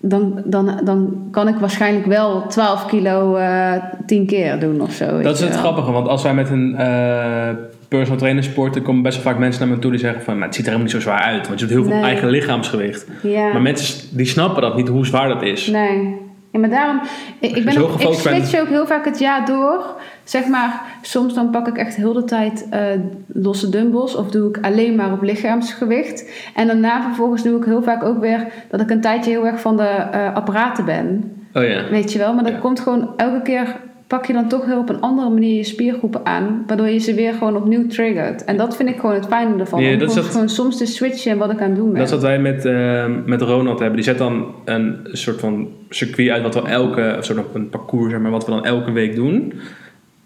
[0.00, 3.72] dan, dan, dan kan ik waarschijnlijk wel 12 kilo eh
[4.06, 5.20] 10 keer doen of zo.
[5.22, 5.58] Dat is het wel.
[5.58, 7.48] grappige, want als wij met een eh,
[7.88, 10.46] personal trainer sporten, komen best wel vaak mensen naar me toe die zeggen van, maar
[10.46, 12.04] het ziet er helemaal niet zo zwaar uit, want je doet heel veel Nee.
[12.04, 13.06] eigen lichaamsgewicht.
[13.22, 13.52] Ja.
[13.52, 15.66] Maar mensen die snappen dat niet hoe zwaar dat is.
[15.66, 16.21] Nee.
[16.52, 17.00] Ja, maar daarom...
[17.40, 19.84] Ik, ben ook, ik switch ook heel vaak het jaar door.
[20.24, 22.80] Zeg maar, soms dan pak ik echt heel de tijd eh,
[23.26, 24.14] losse dumbbells.
[24.16, 26.30] Of doe ik alleen maar op lichaamsgewicht.
[26.54, 28.46] En daarna vervolgens doe ik heel vaak ook weer...
[28.70, 31.32] dat ik een tijdje heel erg van de eh, apparaten ben.
[31.54, 31.88] Oh ja.
[31.90, 32.34] Weet je wel?
[32.34, 32.58] Maar dat Ja.
[32.58, 33.76] komt gewoon elke keer...
[34.12, 36.64] pak je dan toch weer op een andere manier je spiergroepen aan.
[36.66, 38.44] Waardoor je ze weer gewoon opnieuw triggert.
[38.44, 39.82] En dat vind ik gewoon het fijne ervan.
[39.82, 41.98] Ja, om dat gewoon, soms te switchen in wat ik aan het doen ben.
[41.98, 43.96] Dat is wat wij met, eh, met Ronald hebben.
[43.96, 48.10] Die zet dan een soort van circuit uit wat we elke, soort van een parcours,
[48.10, 49.52] zeg maar, wat we dan elke week doen.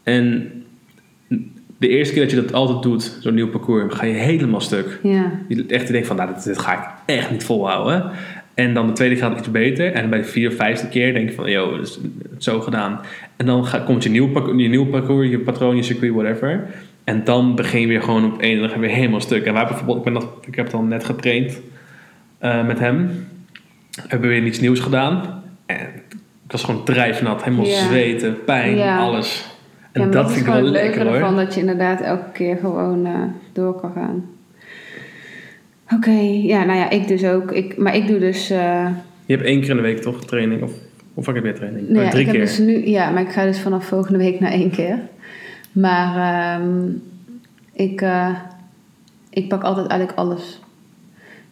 [0.02, 0.50] En
[1.78, 4.98] de eerste keer dat je dat altijd doet, zo'n nieuw parcours, ga je helemaal stuk.
[5.02, 5.32] Ja.
[5.48, 8.10] Je echt denkt van, nou, dit, dit ga ik echt niet volhouden.
[8.56, 9.92] En dan de tweede gaat het iets beter.
[9.92, 11.98] En bij de vierde of vijfde keer denk je van, yo, dat is
[12.30, 13.00] het zo gedaan.
[13.36, 16.66] En dan gaat, komt je nieuw, parcours, je nieuw parcours, je patroon, je circuit, whatever.
[17.04, 19.44] En dan begin je weer gewoon op één en dan ga je weer helemaal stuk.
[19.44, 21.60] En wij hebben bijvoorbeeld, ik, ben dat, ik heb dan net getraind
[22.38, 23.26] eh, met hem.
[24.06, 25.42] Hebben we weer iets nieuws gedaan.
[25.66, 25.76] En
[26.44, 29.56] ik was gewoon drijfnat, helemaal zweten, pijn, alles.
[29.92, 31.14] En ja, dat is vind ik wel lekker hoor.
[31.14, 33.12] ervan dat je inderdaad elke keer gewoon eh,
[33.52, 34.35] door kan gaan.
[35.94, 36.10] Oké,
[36.42, 37.52] ja, nou ja, ik dus ook.
[37.52, 38.50] Ik, maar ik doe dus.
[38.50, 38.88] eh,
[39.26, 40.62] Je hebt één keer in de week toch training?
[40.62, 40.72] Of,
[41.14, 41.88] of vaak heb je training?
[41.88, 42.44] nou Oh, drie ik heb keer.
[42.44, 44.98] dus nu, ja, maar ik ga dus vanaf volgende week naar één keer.
[45.72, 46.16] Maar
[46.60, 46.88] ehm,
[47.72, 48.28] ik, eh,
[49.30, 50.60] ik pak altijd eigenlijk alles.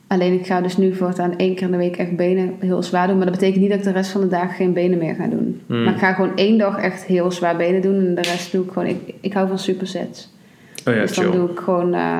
[0.06, 3.06] Alleen ik ga dus nu voortaan één keer in de week echt benen heel zwaar
[3.06, 3.16] doen.
[3.16, 5.26] Maar dat betekent niet dat ik de rest van de dagen geen benen meer ga
[5.26, 5.60] doen.
[5.66, 5.84] Hmm.
[5.84, 7.94] Maar ik ga gewoon één dag echt heel zwaar benen doen.
[8.06, 8.88] En de rest doe ik gewoon...
[8.88, 10.32] Ik, ik hou van supersets.
[10.88, 11.34] Oh ja, dus dan chill.
[11.34, 11.94] doe ik gewoon...
[11.94, 12.18] eh,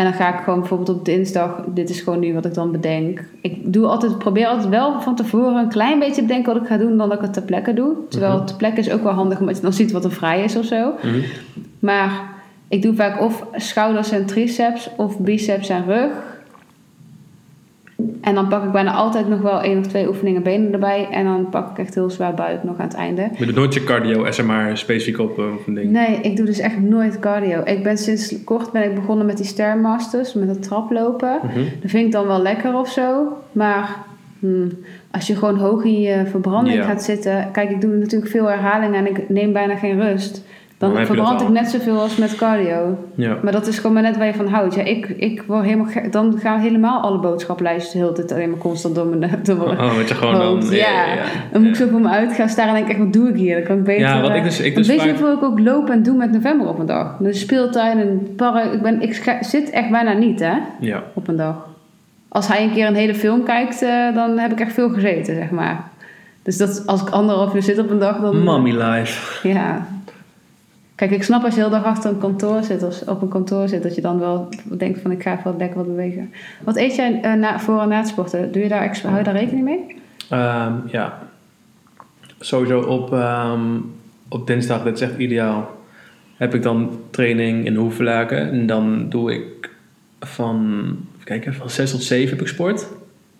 [0.00, 1.62] en dan ga ik gewoon bijvoorbeeld op dinsdag...
[1.66, 3.24] Dit is gewoon nu wat ik dan bedenk.
[3.40, 6.68] Ik doe altijd, probeer altijd wel van tevoren een klein beetje te bedenken wat ik
[6.68, 6.96] ga doen...
[6.96, 7.94] dan dat ik het ter plekke doe.
[8.08, 8.46] Terwijl Mhm.
[8.46, 9.40] ter plekke is ook wel handig...
[9.40, 10.92] omdat je dan ziet wat er vrij is of zo.
[11.02, 11.20] Mhm.
[11.78, 12.10] Maar
[12.68, 14.90] ik doe vaak of schouders en triceps...
[14.96, 16.29] of biceps en rug...
[18.20, 21.08] En dan pak ik bijna altijd nog wel één of twee oefeningen benen erbij.
[21.10, 23.28] En dan pak ik echt heel zwaar buik nog aan het einde.
[23.36, 25.90] Je doet nooit je cardio, SMR specifiek op of een ding.
[25.90, 27.60] Nee, ik doe dus echt nooit cardio.
[27.64, 31.38] Ik ben sinds kort ben ik begonnen met die Stairmasters, met het traplopen.
[31.42, 31.58] Mhm.
[31.80, 33.36] Dat vind ik dan wel lekker of zo.
[33.52, 33.96] Maar
[34.38, 34.68] hmm,
[35.10, 36.84] als je gewoon hoog in je verbranding Ja.
[36.84, 37.48] gaat zitten...
[37.52, 40.44] Kijk, ik doe natuurlijk veel herhalingen en ik neem bijna geen rust.
[40.80, 42.98] Dan, verbrand ik net zoveel als met cardio.
[43.14, 43.38] Ja.
[43.42, 44.74] Maar dat is gewoon maar net waar je van houdt.
[44.74, 45.86] Ja, ik, ik word helemaal.
[46.10, 49.80] Dan gaan helemaal alle boodschaplijsten de hele tijd alleen maar constant door mijn, door mijn
[49.80, 50.70] Oh, dat je gewoon dan...
[50.70, 51.22] Ja, ja, ja.
[51.52, 53.28] dan moet ik zo voor me uit gaan staan en denk ik echt, wat doe
[53.28, 53.54] ik hier?
[53.54, 54.06] Dan kan ik beter...
[54.06, 56.02] Ja, wat ik eh, dus- ik want dus weet je hoeveel ik ook loop en
[56.02, 57.16] doe met november op een dag?
[57.18, 58.72] Dus speeltuin en park.
[58.72, 61.02] Ik, ben, ik zit echt bijna niet, hè, Ja.
[61.14, 61.66] op een dag.
[62.28, 65.34] Als hij een keer een hele film kijkt, eh, dan heb ik echt veel gezeten,
[65.34, 65.84] zeg maar.
[66.42, 68.42] Dus dat, als ik anderhalf uur zit op een dag, dan...
[68.42, 69.48] Mommy life.
[69.48, 69.86] Ja.
[71.00, 73.68] Kijk, ik snap als je heel dag achter een kantoor zit, of op een kantoor
[73.68, 76.32] zit, dat je dan wel denkt van ik ga even wat lekker wat bewegen.
[76.64, 78.52] Wat eet jij eh, na, voor en na het sporten?
[78.52, 79.96] Doe je daar, extra- hou je daar rekening mee?
[80.30, 81.18] Ehm, ja.
[82.38, 83.60] Sowieso op, ehm,
[84.28, 85.70] op dinsdag, dat is echt ideaal,
[86.36, 88.50] heb ik dan training in Hoevelaken.
[88.50, 89.70] En dan doe ik
[90.20, 90.86] van,
[91.24, 92.86] kijken, van 6 tot 7 heb ik sport.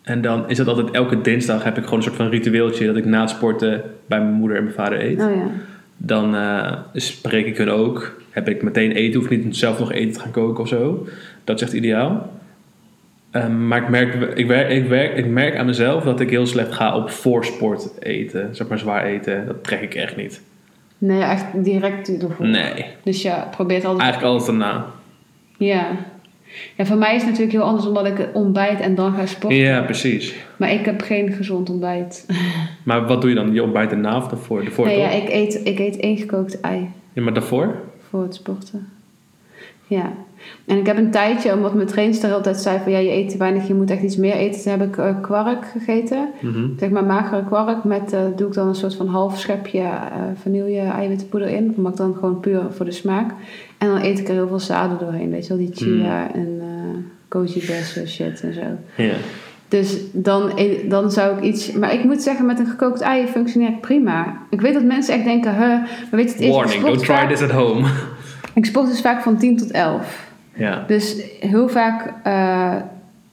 [0.03, 2.97] En dan is dat altijd elke dinsdag heb ik gewoon een soort van ritueeltje dat
[2.97, 5.21] ik na het sporten bij mijn moeder en mijn vader eet.
[5.21, 5.47] Oh ja.
[6.03, 8.23] Dan eh, spreek ik hun ook.
[8.31, 11.07] Heb ik meteen eten, hoef niet zelf nog eten te gaan koken of zo.
[11.45, 12.31] Dat is echt ideaal.
[13.31, 16.47] Ehm, maar ik merk, ik, werk, ik, werk, ik merk aan mezelf dat ik heel
[16.47, 18.57] slecht ga op voorsport eten.
[18.57, 19.47] Zeg maar zwaar eten.
[19.47, 20.43] Dat trek ik echt niet.
[20.99, 22.47] Nee, echt direct ervoor.
[22.47, 22.87] Nee.
[23.03, 24.03] Dus ja, probeert altijd...
[24.03, 24.87] Eigenlijk altijd daarna.
[25.59, 25.87] Ja.
[26.77, 29.59] Ja, voor mij is het natuurlijk heel anders omdat ik ontbijt en dan ga sporten.
[29.59, 30.35] Ja, precies.
[30.57, 32.27] Maar ik heb geen gezond ontbijt.
[32.83, 33.55] Maar wat doe je dan?
[33.55, 34.63] Je ontbijt erna of daarvoor?
[34.63, 37.75] Daarvoor nee, ja, ik eet, ik eet één gekookt ei Ja, maar daarvoor?
[38.09, 38.89] voor het sporten.
[39.87, 40.13] Ja.
[40.67, 43.37] En ik heb een tijdje, omdat mijn trainster altijd zei van ja, je eet te
[43.37, 44.63] weinig, je moet echt iets meer eten.
[44.63, 46.29] Toen heb ik eh, kwark gegeten.
[46.41, 46.67] Mhm.
[46.79, 50.23] Zeg maar magere kwark met, eh, doe ik dan een soort van half schepje eh
[50.43, 51.67] vanille eiwittenpoeder in.
[51.67, 53.31] Dat maak ik dan gewoon puur voor de smaak.
[53.79, 55.67] En dan eet ik er heel veel zaden doorheen, weet je wel.
[55.67, 56.63] Die chia en
[57.29, 59.03] koji bessen shit en zo.
[59.03, 59.15] Ja.
[59.69, 60.53] Dus dan,
[60.89, 61.73] dan zou ik iets...
[61.73, 64.37] Maar ik moet zeggen, met een gekookt ei functioneert prima.
[64.51, 66.49] Ik weet dat mensen echt denken, huh, maar weet je het is...
[66.55, 67.89] Warning, don't try vaak- this at home.
[68.55, 70.30] Ik sport dus vaak van 10 tot 11.
[70.61, 70.85] Ja.
[70.87, 72.77] Dus heel vaak, eh,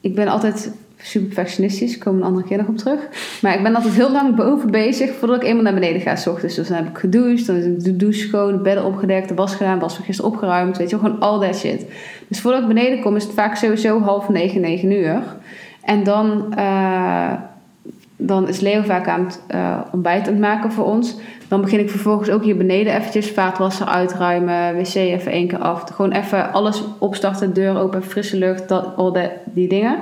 [0.02, 3.00] ik ben altijd super perfectionistisch, kom een andere keer nog op terug.
[3.42, 6.28] Maar ik ben altijd heel lang boven bezig voordat ik eenmaal naar beneden ga s
[6.28, 6.56] ochtends.
[6.56, 9.56] Dus dan heb ik gedoucht, dan is de douche schoon, de bedden opgedekt, de was
[9.56, 11.86] gedaan, was van gisteren opgeruimd, weet je gewoon al dat shit.
[12.28, 15.22] Dus voordat ik beneden kom is het vaak sowieso half negen, negen uur.
[15.84, 17.34] En dan, eh,
[18.18, 21.16] dan is Leo vaak aan het eh, ontbijt aan het maken voor ons.
[21.48, 25.84] Dan begin ik vervolgens ook hier beneden eventjes vaatwasser uitruimen, wc even één keer af.
[25.94, 30.00] Gewoon even alles opstarten, deur open, frisse lucht, dat, al de, die dingen.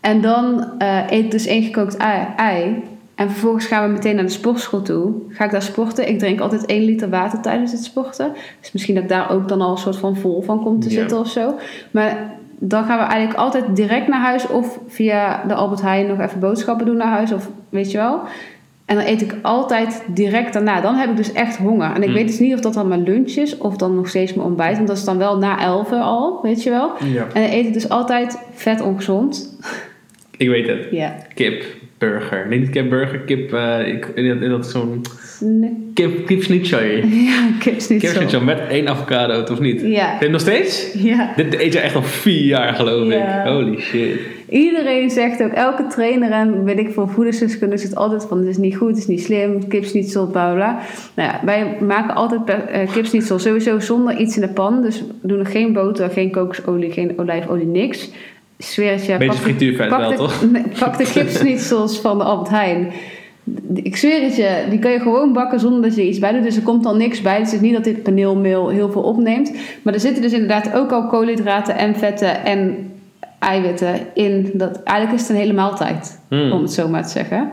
[0.00, 2.82] En dan eh, eet ik dus één gekookt ei, ei.
[3.14, 5.12] En vervolgens gaan we meteen naar de sportschool toe.
[5.28, 6.08] Ga ik daar sporten.
[6.08, 8.32] Ik drink altijd 1 liter water tijdens het sporten.
[8.60, 10.90] Dus misschien dat ik daar ook dan al een soort van vol van kom te
[10.90, 11.54] zitten of zo.
[11.90, 14.46] Maar dan gaan we eigenlijk altijd direct naar huis.
[14.46, 17.32] Of via de Albert Heijn nog even boodschappen doen naar huis.
[17.32, 18.20] Of weet je wel.
[18.90, 20.80] En dan eet ik altijd direct daarna.
[20.80, 21.92] Dan heb ik dus echt honger.
[21.94, 22.14] En ik Mm.
[22.14, 23.58] weet dus niet of dat dan mijn lunch is.
[23.58, 24.76] Of dan nog steeds mijn ontbijt.
[24.76, 26.38] Want dat is dan wel na 11 al.
[26.42, 26.92] Weet je wel.
[27.12, 27.26] ja.
[27.32, 29.58] En dan eet ik dus altijd vet ongezond.
[30.36, 30.86] Ik weet het.
[30.90, 31.16] Ja.
[31.34, 31.64] Kip,
[31.98, 32.46] burger.
[32.48, 33.52] Nee, niet kip, burger, kip.
[33.52, 35.02] eh ik, dat, is zo'n
[35.40, 35.90] Nee.
[35.94, 36.78] kip, kip schnitzel.
[37.28, 37.98] Ja, kipsnitzel.
[37.98, 39.80] Kip schnitzel met één avocado, of niet?
[39.80, 40.10] Ja.
[40.12, 40.92] Heb je nog steeds?
[40.92, 41.32] Ja.
[41.36, 43.42] Dit eet je echt al vier jaar, geloof Ja.
[43.42, 43.48] ik.
[43.50, 44.20] Holy shit.
[44.50, 48.56] Iedereen zegt ook, elke trainer en weet ik veel voedingsdeskundige zegt altijd van het is
[48.56, 50.78] niet goed, het is niet slim, kipsnitzel, bla bla.
[51.14, 54.82] Nou ja, wij maken altijd per, eh, kipsnitzel sowieso zonder iets in de pan.
[54.82, 58.10] Dus we doen er geen boter, geen kokosolie, geen olijfolie, niks.
[58.56, 60.44] Ik Zweer het je, Beetje pak frituurvet pak wel, de, toch?
[60.78, 62.92] pak de kipsnitzels van de Albert Heijn.
[63.74, 66.32] Ik zweer het je, die kan je gewoon bakken zonder dat je er iets bij
[66.32, 66.42] doet.
[66.42, 67.38] Dus er komt dan niks bij.
[67.38, 69.52] Het is niet dat dit paneelmeel heel veel opneemt.
[69.82, 72.89] Maar er zitten dus inderdaad ook al koolhydraten en vetten en
[73.40, 74.50] eiwitten in.
[74.54, 76.52] Dat, eigenlijk is het een hele maaltijd, Hmm.
[76.52, 77.50] om het zo maar te zeggen.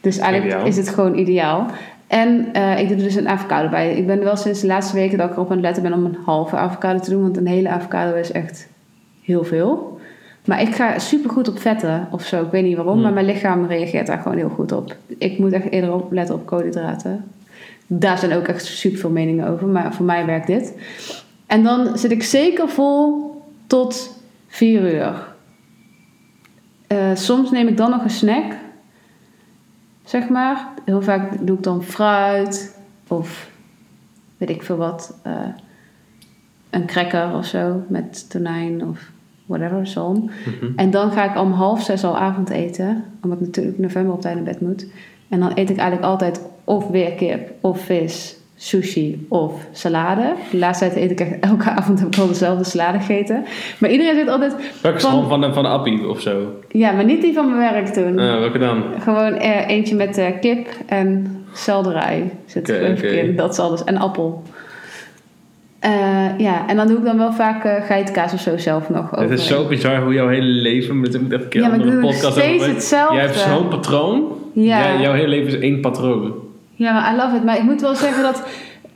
[0.00, 0.66] Dus eigenlijk Ideaal.
[0.68, 1.66] is het gewoon ideaal.
[2.06, 3.94] En eh, ik doe er dus een avocado bij.
[3.96, 6.04] Ik ben wel sinds de laatste weken dat ik erop aan het letten ben om
[6.04, 7.22] een halve avocado te doen.
[7.22, 8.68] Want een hele avocado is echt
[9.22, 10.00] heel veel.
[10.44, 12.42] Maar ik ga super goed op vetten of zo.
[12.42, 13.02] Ik weet niet waarom, Hmm.
[13.02, 14.96] maar mijn lichaam reageert daar gewoon heel goed op.
[15.18, 17.24] Ik moet echt eerder op letten op koolhydraten.
[17.86, 20.72] Daar zijn ook echt super veel meningen over, maar voor mij werkt dit.
[21.46, 23.34] En dan zit ik zeker vol
[23.66, 24.15] tot
[24.56, 25.34] 4 uur.
[26.86, 28.52] Eh, soms neem ik dan nog een snack,
[30.04, 30.68] zeg maar.
[30.84, 33.50] Heel vaak doe ik dan fruit of
[34.36, 35.18] weet ik veel wat.
[35.22, 35.32] eh,
[36.70, 39.10] een cracker of zo met tonijn of
[39.46, 40.18] whatever, zalm.
[40.24, 40.72] Mhm.
[40.76, 44.34] En dan ga ik om half zes al avondeten, omdat ik natuurlijk november op tijd
[44.34, 44.86] naar bed moet.
[45.28, 50.32] En dan eet ik eigenlijk altijd of weer kip, of vis, sushi of salade.
[50.50, 53.44] De laatste tijd eet ik echt elke avond heb ik al dezelfde salade gegeten.
[53.78, 56.52] Maar iedereen zit altijd, Welke Van- van, van, de, van de appie of zo?
[56.70, 58.18] ja, maar niet die van mijn werk toen.
[58.18, 58.82] Eh, welke dan?
[59.00, 63.36] Gewoon eh, eentje met eh, kip en selderij zit er in.
[63.36, 63.84] Dat is alles.
[63.84, 64.42] En appel.
[65.78, 69.10] Eh, ja, en dan doe ik dan wel vaak eh geitenkaas of zo zelf nog
[69.10, 71.00] Het is zo bizar hoe jouw hele leven...
[71.00, 73.14] Met een keer Ja, maar andere podcast steeds over- hetzelfde.
[73.14, 74.24] Jij hebt zo'n patroon.
[74.52, 74.78] Ja.
[74.92, 76.34] Jij- jouw hele leven is één patroon.
[76.76, 77.44] Ja, maar I love it.
[77.44, 78.42] Maar ik moet wel zeggen dat...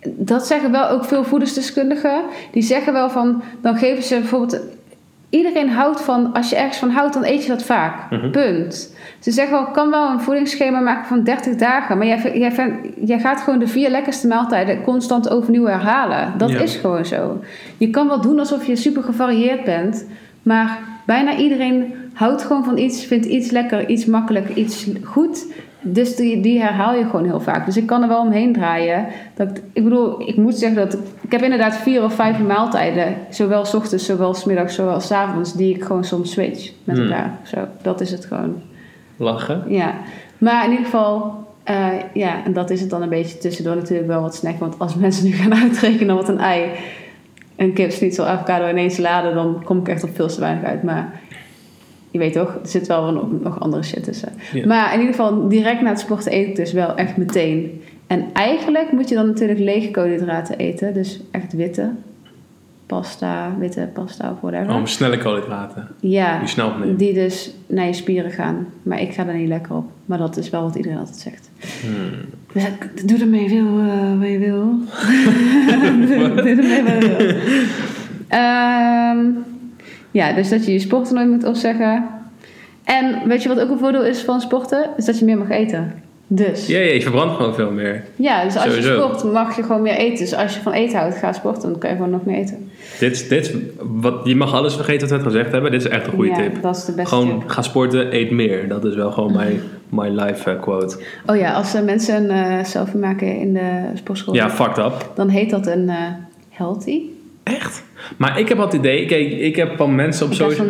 [0.07, 2.23] Dat zeggen wel ook veel voedingsdeskundigen.
[2.53, 3.43] Die zeggen wel van...
[3.63, 4.61] Dan geven ze bijvoorbeeld...
[5.31, 6.33] Iedereen houdt van...
[6.33, 8.11] Als je ergens van houdt, dan eet je dat vaak.
[8.11, 8.31] Mhm.
[8.31, 8.95] Punt.
[9.19, 9.67] Ze zeggen wel...
[9.67, 11.99] Kan wel een voedingsschema maken van 30 dagen.
[11.99, 14.83] Maar jij, jij, jij gaat gewoon de vier lekkerste maaltijden...
[14.83, 16.33] constant overnieuw herhalen.
[16.37, 16.59] Dat Ja.
[16.61, 17.41] is gewoon zo.
[17.77, 20.07] Je kan wel doen alsof je super gevarieerd bent.
[20.43, 23.05] Maar bijna iedereen houdt gewoon van iets...
[23.05, 25.47] Vindt iets lekker, iets makkelijk, iets goed...
[25.83, 27.67] Dus die, die herhaal je gewoon heel vaak.
[27.67, 29.07] Dus ik kan er wel omheen draaien.
[29.35, 30.99] Dat, ik- ik bedoel, ik moet zeggen dat...
[31.21, 33.15] Ik heb inderdaad vier of vijf maaltijden.
[33.31, 35.53] Zowel 's ochtends, zowel 's middags, zowel 's avonds.
[35.55, 37.07] Die ik gewoon soms switch met Hmm.
[37.07, 37.39] elkaar.
[37.43, 38.63] Zo, dat is het gewoon.
[39.17, 39.63] Lachen.
[39.69, 39.95] Ja.
[40.39, 41.39] Maar in ieder geval...
[41.65, 44.59] Eh, ja, en dat is het dan een beetje tussendoor natuurlijk wel wat snack.
[44.59, 46.71] Want als mensen nu gaan uitrekenen wat een ei,
[47.57, 50.83] een kipsnitzel, avocado en één salade, dan kom ik echt op veel te weinig uit.
[50.83, 51.21] Maar
[52.11, 54.33] je weet toch, er zit wel nog, nog andere shit tussen.
[54.53, 54.67] Ja.
[54.67, 57.83] Maar in ieder geval, direct na het sporten eet ik dus wel echt meteen.
[58.07, 60.95] En eigenlijk moet je dan natuurlijk lege koolhydraten eten.
[60.95, 61.91] Dus echt witte
[62.87, 64.75] pasta, witte pasta of whatever.
[64.75, 65.89] Oh, snelle koolhydraten.
[66.01, 66.97] ja, Die snel opnemen.
[66.97, 68.67] die dus naar je spieren gaan.
[68.83, 69.91] Maar ik ga daar niet lekker op.
[70.07, 71.51] Maar dat is wel wat iedereen altijd zegt.
[71.83, 72.63] Hmm.
[72.63, 72.69] Ja,
[73.05, 74.65] doe ermee veel eh, wat je wil.
[76.09, 77.37] doe doe ermee wat je wil.
[78.29, 79.27] Ehm,
[80.11, 82.05] ja, dus dat je je sporten nooit moet opzeggen.
[82.85, 84.91] En weet je wat ook een voordeel is van sporten?
[84.97, 86.03] Is dat je meer mag eten.
[86.33, 86.67] Dus.
[86.67, 88.05] Ja, ja, je verbrandt gewoon veel meer.
[88.17, 90.19] Ja, dus als je sport mag je gewoon meer eten.
[90.19, 91.71] Dus als je van eten houdt, ga sporten.
[91.71, 92.71] Dan kan je gewoon nog meer eten.
[92.99, 95.71] Dit, dit, wat, je mag alles vergeten wat we net gezegd hebben.
[95.71, 96.63] Dit is echt een goede ja, tip.
[96.63, 97.49] dat is de beste Gewoon tip.
[97.49, 98.69] ga sporten, eet meer.
[98.69, 100.99] Dat is wel gewoon mijn my life eh, quote.
[101.27, 105.11] Oh ja, als eh, mensen een eh, selfie maken in de sportschool, Ja, fucked up.
[105.15, 105.91] dan heet dat een
[106.49, 107.03] healthy.
[107.43, 107.83] Echt?
[108.17, 110.67] Maar ik heb al het idee, kijk, ik heb van mensen op social...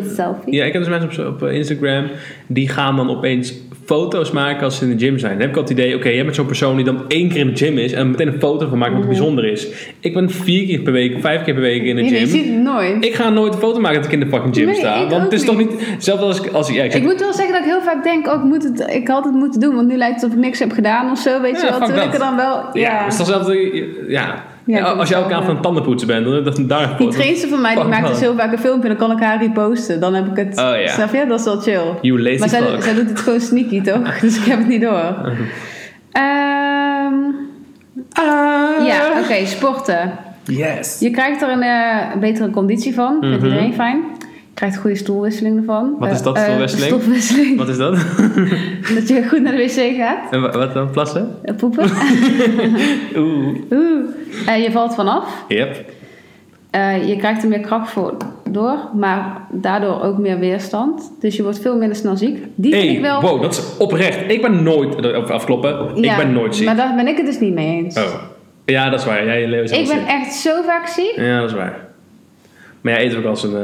[0.46, 2.06] Ja, ik heb dus mensen op, op Instagram
[2.46, 3.54] die gaan dan opeens
[3.84, 5.32] foto's maken als ze in de gym zijn.
[5.32, 7.38] Dan heb ik al het idee, oké, jij bent zo'n persoon die dan één keer
[7.38, 9.66] in de gym is en meteen een foto van maakt wat bijzonder is.
[10.00, 12.26] Ik ben vier keer per week, vijf keer per week in de nee, je gym.
[12.28, 13.04] ziet het nooit.
[13.04, 14.98] Ik ga nooit een foto maken dat ik in de fucking gym Nee, sta.
[15.00, 15.70] Want ook het is toch niet.
[15.98, 16.52] Zelfs als ik...
[16.52, 18.34] Als, ik- ja, ik zeg- Ik moet wel zeggen dat ik heel vaak denk, oh,
[18.34, 20.58] ik, moet het, ik had het moeten doen, want nu lijkt het alsof ik niks
[20.58, 21.80] heb gedaan of zo, weet Ja, je wel.
[21.86, 23.02] Terwijl ik er dan wel, ja, ja.
[23.04, 23.50] het is toch zelfs...
[24.08, 24.44] Ja.
[24.64, 26.94] Ja, als je vind elke het avond wel, aan tanden poetsen bent, dan dat daar
[26.98, 29.22] Die trainster van mij, die maakt dus heel vaak een filmpje en dan kan ik
[29.24, 30.00] haar reposten.
[30.00, 30.86] Dan heb ik het, Oh, ja.
[30.88, 31.24] snap je?
[31.28, 31.80] Dat is wel chill.
[32.00, 34.18] You lazy Maar zij, doet het gewoon sneaky, toch?
[34.20, 35.14] Dus ik heb het niet door.
[36.12, 37.14] Ehm,
[38.12, 38.86] Ah.
[38.86, 40.10] ja, oké, sporten.
[40.44, 40.96] Yes.
[41.00, 43.16] Je krijgt er een eh, betere conditie van.
[43.20, 43.44] Vindt Mhm.
[43.46, 44.00] iedereen fijn.
[44.54, 45.96] Krijgt goede stoelwisseling ervan.
[45.98, 46.86] Wat is Eh, dat, eh, stoelwisseling?
[46.90, 47.58] stofwisseling.
[47.58, 47.94] Wat is dat?
[48.96, 50.32] Dat je goed naar de wc gaat.
[50.32, 50.90] en wa- wat dan?
[50.90, 51.28] Plassen?
[51.42, 51.84] Eh, Poepen.
[53.16, 53.48] Oeh.
[53.72, 54.04] Oeh.
[54.46, 55.44] Eh, je valt vanaf.
[55.48, 55.84] Yep.
[56.70, 58.16] Eh, je krijgt er meer kracht voor
[58.50, 61.12] door, maar daardoor ook meer weerstand.
[61.20, 62.38] Dus je wordt veel minder snel ziek.
[62.54, 63.20] Die vind ik wel.
[63.20, 64.30] wow, dat is oprecht.
[64.30, 65.12] Ik ben nooit...
[65.30, 66.00] Afkloppen.
[66.02, 66.66] Ja, ik ben nooit ziek.
[66.66, 67.96] Maar daar ben ik het dus niet mee eens.
[67.98, 68.14] Oh.
[68.64, 69.24] Ja, dat is waar.
[69.24, 70.06] Jij Leo is ik ben ziek.
[70.08, 71.12] echt zo vaak ziek.
[71.16, 71.78] Ja, dat is waar.
[72.80, 73.56] Maar jij eet ook als een...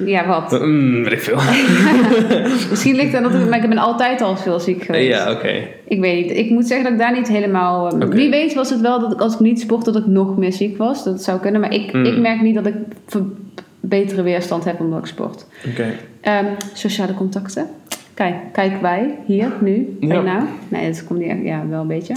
[0.00, 0.60] eh Ja, wat?
[0.60, 1.36] mm, weet ik veel.
[2.70, 5.08] Misschien ligt dat dat ik, maar ik ben altijd al veel ziek geweest.
[5.08, 5.52] ja, oké.
[5.84, 6.36] Ik weet niet.
[6.36, 7.88] Ik moet zeggen dat ik daar niet helemaal...
[7.88, 8.08] eh, Oké.
[8.16, 10.52] Wie weet was het wel dat ik als ik niet sportte dat ik nog meer
[10.52, 11.04] ziek was.
[11.04, 11.60] Dat zou kunnen.
[11.60, 12.04] Maar ik, Mm.
[12.04, 12.74] ik merk niet dat ik
[13.80, 15.46] betere weerstand heb omdat ik sport.
[15.70, 15.86] Oké.
[16.20, 17.66] Ehm, sociale contacten.
[18.14, 20.06] Kijk, kijk wij hier, nu, Ja.
[20.08, 20.42] bij nou.
[20.68, 22.14] Nee, dat komt niet echt, ja, wel een beetje.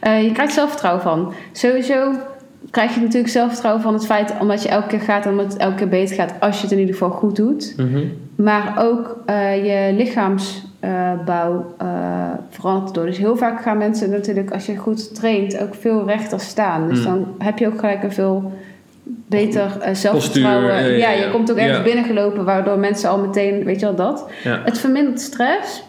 [0.00, 1.32] Eh, je krijgt zelfvertrouwen van.
[1.52, 2.12] Sowieso
[2.70, 5.56] krijg je natuurlijk zelfvertrouwen van het feit omdat je elke keer gaat en omdat het
[5.56, 7.74] elke keer beter gaat als je het in ieder geval goed doet.
[7.76, 8.04] Mhm.
[8.36, 11.86] Maar ook eh, je lichaamsbouw eh,
[12.50, 13.06] verandert door.
[13.06, 16.88] Dus heel vaak gaan mensen natuurlijk, als je goed traint, ook veel rechter staan.
[16.88, 17.04] Dus Mm.
[17.04, 18.52] dan heb je ook gelijk een veel
[19.26, 20.68] beter eh, zelfvertrouwen.
[20.68, 21.24] Postuur, ja, ja, ja, ja.
[21.24, 21.82] je komt ook ergens Ja.
[21.84, 24.28] binnengelopen, waardoor mensen al meteen, weet je wel dat.
[24.42, 25.82] Het vermindert stress.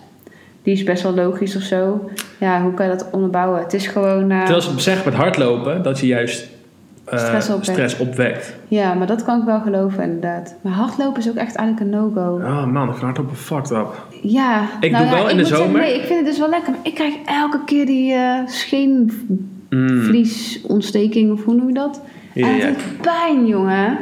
[0.64, 2.10] Die is best wel logisch of zo.
[2.40, 3.60] Ja, hoe kan je dat onderbouwen?
[3.62, 4.32] Het is gewoon...
[4.32, 6.48] eh, Terwijl ze zeggen met hardlopen dat je juist
[7.08, 7.66] Stress opwekt.
[7.66, 8.56] stress opwekt.
[8.68, 10.56] Ja, maar dat kan ik wel geloven inderdaad.
[10.62, 12.36] Maar hardlopen is ook echt eigenlijk een no-go.
[12.44, 14.06] Oh man, ik vind hardlopen fucked up.
[14.22, 14.62] Ja.
[14.80, 15.82] Ik nou doe ja, wel in de zeggen, zomer.
[15.82, 16.72] nee, ik vind het dus wel lekker.
[16.72, 18.40] Maar ik krijg elke keer die eh
[19.70, 19.88] Mm.
[19.88, 22.02] scheenvliesontsteking, of hoe noem je dat?
[22.34, 22.68] Ja, en het ja.
[22.68, 23.98] doet pijn, jongen.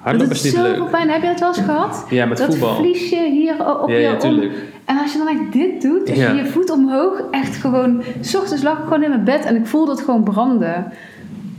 [0.00, 0.90] Hardlopen dat is niet zoveel leuk.
[0.90, 1.08] pijn.
[1.08, 2.06] Heb je dat wel eens gehad?
[2.10, 2.74] Ja, met dat voetbal.
[2.74, 4.40] vliesje hier op Ja, je ja, om.
[4.84, 6.30] En als je dan echt dit doet, dus Ja.
[6.30, 8.02] je je voet omhoog, echt gewoon...
[8.20, 10.92] S ochtends lag ik gewoon in mijn bed en ik voelde het gewoon branden.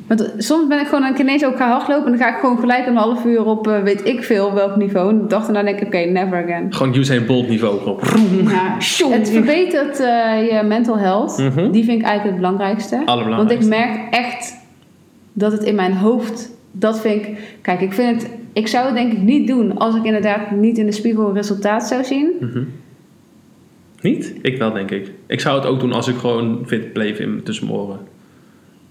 [0.08, 2.40] Want soms ben ik gewoon een keer ineens ook gaan hardlopen en dan ga ik
[2.40, 5.10] gewoon gelijk een half uur op eh, weet ik veel welk niveau.
[5.10, 6.74] En de dag daarna denk ik, oké, never again.
[6.74, 7.80] Gewoon Usain Bolt niveau.
[8.48, 8.76] Ja,
[9.10, 11.38] het verbetert eh, je mental health.
[11.38, 11.72] Mhm.
[11.72, 13.02] Die vind ik eigenlijk het belangrijkste.
[13.06, 14.56] Want ik merk echt
[15.34, 17.58] dat het in mijn hoofd, dat vind ik...
[17.62, 18.32] Kijk, ik vind het...
[18.54, 21.88] Ik zou het denk ik niet doen als ik inderdaad niet in de spiegel resultaat
[21.88, 22.32] zou zien.
[22.40, 22.64] Mhm.
[24.02, 24.34] Niet?
[24.42, 25.12] Ik wel, denk ik.
[25.28, 28.00] Ik zou het ook doen als ik gewoon fit bleef in, tussen mijn oren.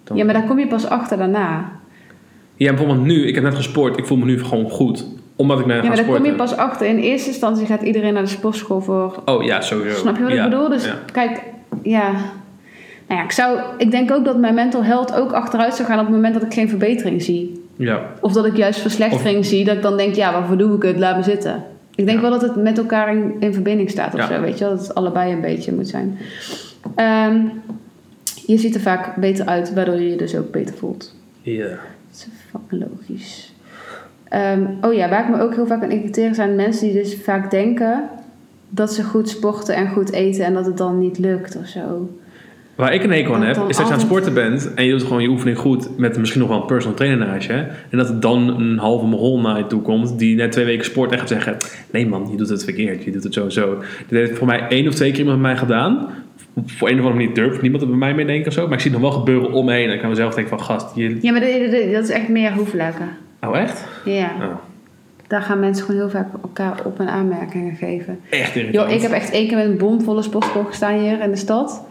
[0.06, 1.70] Dan- Ja, maar daar kom je pas achter daarna.
[2.56, 3.26] Ja, bijvoorbeeld nu.
[3.26, 3.98] Ik heb net gesport.
[3.98, 5.06] Ik voel me nu gewoon goed.
[5.36, 6.86] Omdat ik naar Ja, ga maar daar kom je pas achter.
[6.86, 9.22] In eerste instantie gaat iedereen naar de sportschool voor...
[9.24, 9.96] Oh ja, sowieso.
[9.98, 10.68] Snap je wat Ja, ik bedoel?
[10.68, 10.94] Dus ja.
[11.12, 11.42] kijk,
[11.82, 12.10] ja...
[13.08, 15.98] Nou ja, ik, zou, ik denk ook dat mijn mental health ook achteruit zou gaan
[15.98, 17.64] op het moment dat ik geen verbetering zie.
[17.76, 18.00] Ja.
[18.20, 20.98] Of dat ik juist verslechtering zie, dat ik dan denk, ja, waarvoor doe ik het?
[20.98, 21.64] Laat me zitten.
[21.94, 22.22] Ik denk Ja.
[22.22, 24.26] wel dat het met elkaar in, in verbinding staat of Ja.
[24.34, 24.76] zo, weet je wel?
[24.76, 26.18] Dat het allebei een beetje moet zijn.
[26.94, 27.36] Ehm,
[28.46, 31.14] je ziet er vaak beter uit, waardoor je je dus ook beter voelt.
[31.42, 31.68] Ja.
[31.68, 31.78] Dat
[32.10, 33.54] is fucking logisch.
[34.28, 37.16] Ehm, oh ja, waar ik me ook heel vaak aan irriteer zijn mensen die dus
[37.16, 38.08] vaak denken
[38.68, 42.10] dat ze goed sporten en goed eten en dat het dan niet lukt of zo.
[42.76, 44.90] Waar ik een hekel aan heb, is dat je aan het sporten bent en je
[44.90, 47.52] doet gewoon je oefening goed met misschien nog wel een personal trainer naast je.
[47.90, 50.84] En dat er dan een halve mogol naar je toe komt die net twee weken
[50.84, 51.56] sport en gaat zeggen:
[51.90, 53.74] Nee man, je doet het verkeerd, je doet het zo en zo.
[53.76, 56.08] Dat heeft voor mij één of twee keer iemand bij mij gedaan.
[56.66, 58.64] Voor een of andere manier durft niemand er bij mij mee denken of zo.
[58.64, 59.88] Maar ik zie het nog wel gebeuren om me heen.
[59.88, 61.18] En ik kan mezelf denken: van gast, je.
[61.20, 63.08] Ja, maar dat, is echt meer hoeflekken.
[63.40, 63.84] Oh, echt?
[64.04, 64.54] Ja, Oh,
[65.26, 68.18] daar gaan mensen gewoon heel vaak elkaar op en aanmerkingen geven.
[68.30, 68.88] echt irritant.
[68.88, 71.86] Joh, ik heb echt één keer met een bomvolle sportschool gestaan hier in de stad.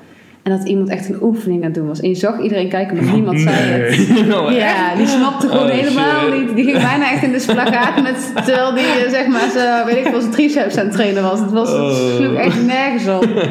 [0.45, 1.99] En dat iemand echt een oefening aan het doen was.
[1.99, 4.09] En je zag iedereen kijken, maar niemand zei het.
[4.09, 4.33] Nee.
[4.39, 4.51] Oh?
[4.51, 6.39] Ja, die snapte gewoon Oh, helemaal shit.
[6.45, 6.55] niet.
[6.55, 10.05] Die ging bijna echt in de splagaat met, terwijl die eh, zeg maar, weet ik
[10.07, 11.39] veel, zijn triceps aan het trainen was.
[11.39, 11.87] Het, was, Oh.
[11.87, 13.27] het sloeg echt nergens op.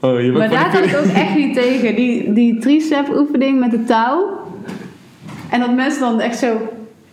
[0.00, 1.94] Oh, Maar daar kan ik ook echt niet tegen.
[1.94, 4.28] Die, die tricep oefening met de touw.
[5.50, 6.56] En dat mensen dan echt zo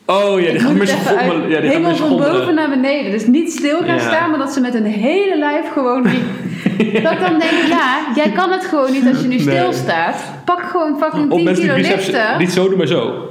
[0.06, 1.50] Oh ja, die ik gaan schommelen.
[1.50, 3.12] Ja, die helemaal van boven naar beneden.
[3.12, 4.00] Dus niet stil gaan Ja.
[4.00, 6.22] staan, maar dat ze met een hele lijf gewoon die...
[7.04, 9.40] Dat ik dan denk, ja, jij kan het gewoon niet als je nu Nee.
[9.40, 10.24] stilstaat.
[10.46, 12.38] Pak gewoon fucking Of 10 mensen kilo lichten.
[12.38, 13.30] niet zo doen, maar zo.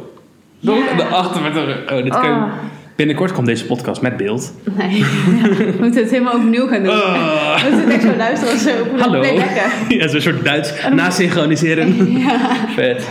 [0.64, 0.94] Zo, Ja.
[0.96, 1.96] Daarachter met een...
[1.96, 2.52] Oh, dit kan Oh.
[2.96, 4.52] Binnenkort komt deze podcast met beeld.
[4.78, 4.98] Nee,
[5.42, 6.92] ja, we moeten het helemaal opnieuw gaan doen.
[7.02, 7.62] Ah.
[7.64, 9.22] We moeten echt zo luisteren als zo op Hallo.
[9.88, 12.18] Ja, zo'n soort Duits nasynchroniseren.
[12.74, 13.08] Vet.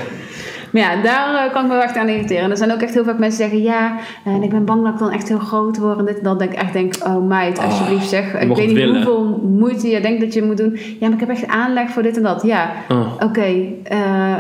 [0.72, 2.51] Maar ja, daar eh, kan ik me wel echt aan irriteren.
[2.51, 3.72] Er zijn ook echt heel vaak mensen die zeggen...
[3.74, 3.95] Ja,
[4.26, 5.97] eh, en ik ben bang dat ik dan echt heel groot word.
[5.99, 6.39] En dit en dat.
[6.39, 6.93] denk ik echt denk...
[7.07, 8.34] Oh meid, Oh, alsjeblieft zeg.
[8.41, 8.95] Ik weet niet willen.
[8.95, 10.78] hoeveel moeite je denkt dat je moet doen.
[10.99, 12.41] Ja, maar ik heb echt aanleg voor dit en dat.
[12.43, 13.13] Ja, Oh.
[13.19, 13.55] oké.
[13.84, 14.36] eh,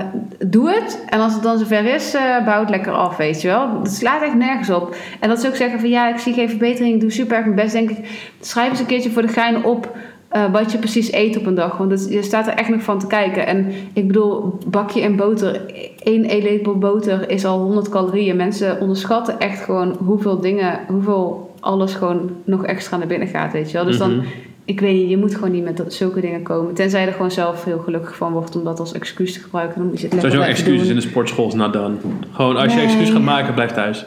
[0.47, 1.03] doe het.
[1.09, 3.79] En als het dan zover is, eh bouw het lekker af, weet je wel.
[3.83, 4.95] Het slaat echt nergens op.
[5.19, 5.89] En dat ze ook zeggen van...
[5.89, 6.93] Ja, ik zie geen verbetering.
[6.95, 7.73] Ik doe super erg mijn best.
[7.73, 7.97] Denk ik,
[8.39, 9.95] schrijf eens een keertje voor de gein op...
[10.31, 11.77] eh, wat je precies eet op een dag.
[11.77, 13.47] Want het, je staat er echt nog van te kijken.
[13.47, 15.61] En ik bedoel, bakje en boter.
[16.03, 18.35] één eetlepel boter is al 100 calorieën.
[18.35, 23.71] Mensen onderschatten echt gewoon hoeveel dingen, hoeveel alles gewoon nog extra naar binnen gaat, weet
[23.71, 23.85] je wel.
[23.85, 24.25] Dus dan, Mhm.
[24.65, 26.73] ik weet niet, je moet gewoon niet met zulke dingen komen.
[26.73, 29.77] Tenzij je er gewoon zelf heel gelukkig van wordt om dat als excuus te gebruiken.
[29.79, 30.89] Dan moet je het Sowieso excuses doen.
[30.89, 31.95] in de sportschool is not done.
[32.31, 34.05] Gewoon, als je excuus gaat maken, blijf thuis.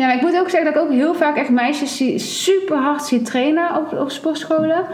[0.00, 2.76] Ja, maar ik moet ook zeggen dat ik ook heel vaak echt meisjes zie, super
[2.76, 4.84] hard zie trainen op, op sportscholen.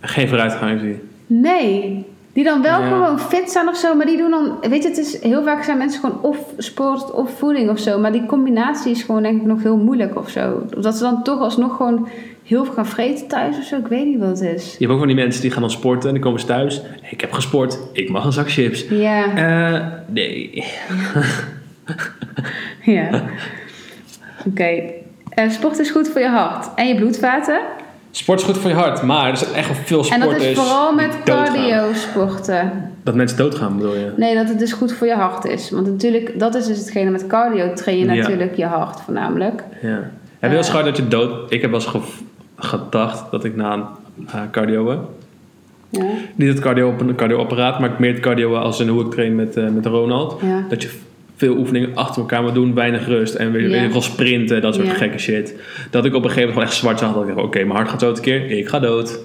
[0.00, 0.98] Geen vooruitgang zie.
[1.26, 2.04] Nee.
[2.32, 2.86] Die dan wel Ja.
[2.88, 4.56] gewoon fit zijn of zo, maar die doen dan...
[4.70, 7.98] Weet je, het is, heel vaak zijn mensen gewoon of sport of voeding of zo.
[7.98, 10.62] Maar die combinatie is gewoon denk ik nog heel moeilijk of zo.
[10.80, 12.08] Dat ze dan toch alsnog gewoon
[12.44, 13.76] heel veel gaan vreten thuis of zo.
[13.76, 14.72] Ik weet niet wat het is.
[14.72, 16.82] Je hebt ook van die mensen die gaan dan sporten en dan komen ze thuis.
[17.10, 18.84] Ik heb gesport, ik mag een zak chips.
[18.88, 20.64] Ja, Eh, nee.
[22.82, 23.08] ja.
[24.46, 24.80] Oké.
[25.28, 27.60] Eh, sport is goed voor je hart en je bloedvaten.
[28.10, 30.42] Sport is goed voor je hart, maar er zijn echt wel veel En sporters dat
[30.42, 32.92] is vooral met cardio sporten.
[33.04, 34.12] Dat mensen doodgaan, bedoel je?
[34.16, 35.70] Nee, dat het dus goed voor je hart is.
[35.70, 38.14] Want natuurlijk, dat is dus hetgene met cardio train je Ja.
[38.14, 39.62] natuurlijk je hart voornamelijk.
[39.82, 39.88] Ja.
[39.88, 40.10] Heb
[40.40, 41.52] je wel eens gehad dat je dood...
[41.52, 42.00] Ik heb wel eens ge-
[42.56, 43.84] gedacht dat ik na een
[44.26, 45.08] uh, cardio...
[45.88, 46.02] Ja.
[46.34, 49.34] Niet het cardio op een cardioapparaat, maar meer het cardio als in hoe ik train
[49.34, 50.40] met, eh, met Ronald.
[50.42, 50.64] Ja.
[50.68, 50.90] Dat je
[51.40, 55.18] veel oefeningen achter elkaar moet doen, weinig rust en weer, veel sprinten, dat soort gekke
[55.18, 55.54] shit.
[55.90, 57.14] Dat ik op een gegeven moment gewoon echt zwart zag.
[57.14, 59.18] Dat ik dacht, oké, mijn hart gaat zo een keer, ik ga dood.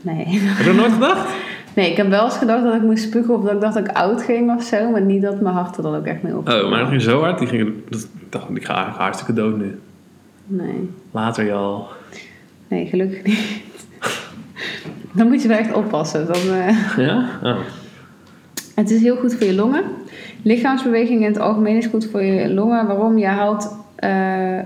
[0.00, 0.24] Nee.
[0.26, 1.28] Heb je dat nooit gedacht?
[1.74, 3.88] Nee, ik heb wel eens gedacht dat ik moest spugen of dat ik dacht dat
[3.88, 4.90] ik oud ging of zo.
[4.90, 6.48] Maar niet dat mijn hart er dan ook echt mee op.
[6.48, 7.38] Oh, maar dat ging zo hard.
[7.38, 9.78] Die ging, dat, ik dacht, ik ga, ik ga hartstikke dood nu.
[10.46, 10.90] Nee.
[11.10, 11.88] Later, Jal.
[12.68, 13.62] Nee, gelukkig niet.
[15.12, 16.26] Dan moet je wel echt oppassen.
[16.26, 17.28] Dan, eh, Ja?
[17.42, 17.58] Oh.
[18.74, 19.82] Het is heel goed voor je longen.
[20.42, 22.86] Lichaamsbeweging in het algemeen is goed voor je longen.
[22.86, 23.18] Waarom?
[23.18, 24.58] Je haalt eh,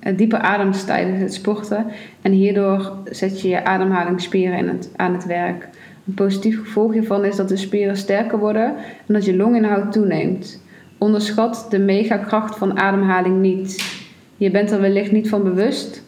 [0.00, 1.86] een diepe adems tijdens het sporten.
[2.22, 5.68] En hierdoor zet je je ademhalingsspieren in het, aan het werk.
[6.06, 8.74] Een positief gevolg hiervan is dat de spieren sterker worden
[9.06, 10.62] en dat je longinhoud toeneemt.
[10.98, 13.96] Onderschat de megakracht van ademhaling niet.
[14.36, 16.02] Je bent er wellicht niet van bewust,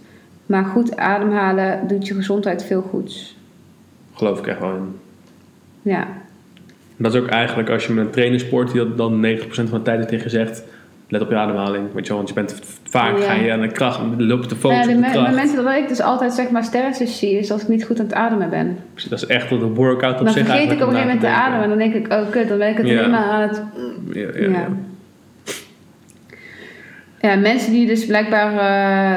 [0.46, 3.36] maar goed ademhalen doet je gezondheid veel goeds.
[4.12, 4.98] Geloof ik echt wel in.
[5.82, 6.06] Ja,
[7.02, 9.64] Dat is ook eigenlijk als je met een trainer sport, die dat dan 90% van
[9.70, 10.62] de tijd tegen gezegd.
[11.08, 11.84] Let op je ademhaling.
[11.92, 13.24] Weet je wel, want je bent vaak Ja.
[13.24, 15.30] ga je aan de kracht, loop te Nou ja, de, op de me- de kracht.
[15.30, 18.04] momenten dat ik dus altijd zeg maar sterretjes zie, is als ik niet goed aan
[18.04, 18.78] het ademen ben.
[19.08, 21.28] Dat is echt een workout op Dan zich vergeet ik op een gegeven moment te
[21.28, 21.62] ademen.
[21.62, 22.98] En dan denk ik, oh kut, dan ben ik het Ja.
[22.98, 23.62] alleen maar aan het...
[24.12, 24.48] Ja, ja, Ja.
[24.48, 24.68] ja.
[27.20, 28.52] Ja, mensen die dus blijkbaar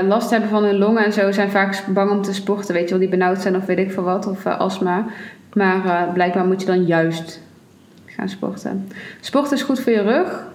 [0.01, 2.73] eh, last hebben van hun longen en zo, zijn vaak bang om te sporten.
[2.73, 5.05] Weet je wel, die benauwd zijn of weet ik veel wat, of eh, astma.
[5.53, 7.41] Maar eh, blijkbaar moet je dan juist
[8.17, 8.87] gaan sporten.
[9.19, 10.45] Sport is goed voor je rug.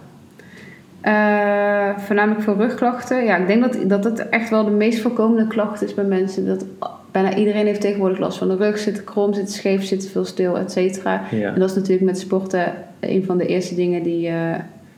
[1.01, 3.25] Eh, voornamelijk voor rugklachten.
[3.25, 6.47] Ja, ik denk dat, dat het echt wel de meest voorkomende klacht is bij mensen.
[6.47, 6.65] Dat
[7.11, 8.79] bijna iedereen heeft tegenwoordig last van de rug.
[8.79, 11.23] Zit krom, zit scheef, zit veel stil, et cetera.
[11.31, 11.53] Ja.
[11.53, 14.55] En dat is natuurlijk met sporten een van de eerste dingen die, eh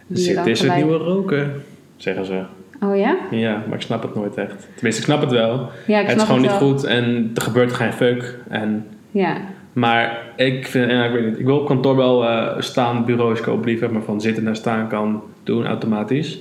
[0.06, 1.52] die Zit dan is het nieuwe roken,
[1.96, 2.42] zeggen ze.
[2.84, 3.16] Oh ja?
[3.30, 4.68] Ja, maar ik snap het nooit echt.
[4.74, 5.68] Tenminste, ik snap het wel.
[5.86, 8.38] Ja, ik het is gewoon niet goed en er gebeurt geen fuck.
[8.48, 9.36] En, Ja.
[9.72, 13.40] Maar ik vind, ja, ik weet niet, ik wil op kantoor wel eh staan bureaus
[13.40, 16.40] kopen liever, maar van zitten naar staan kan doen automatisch.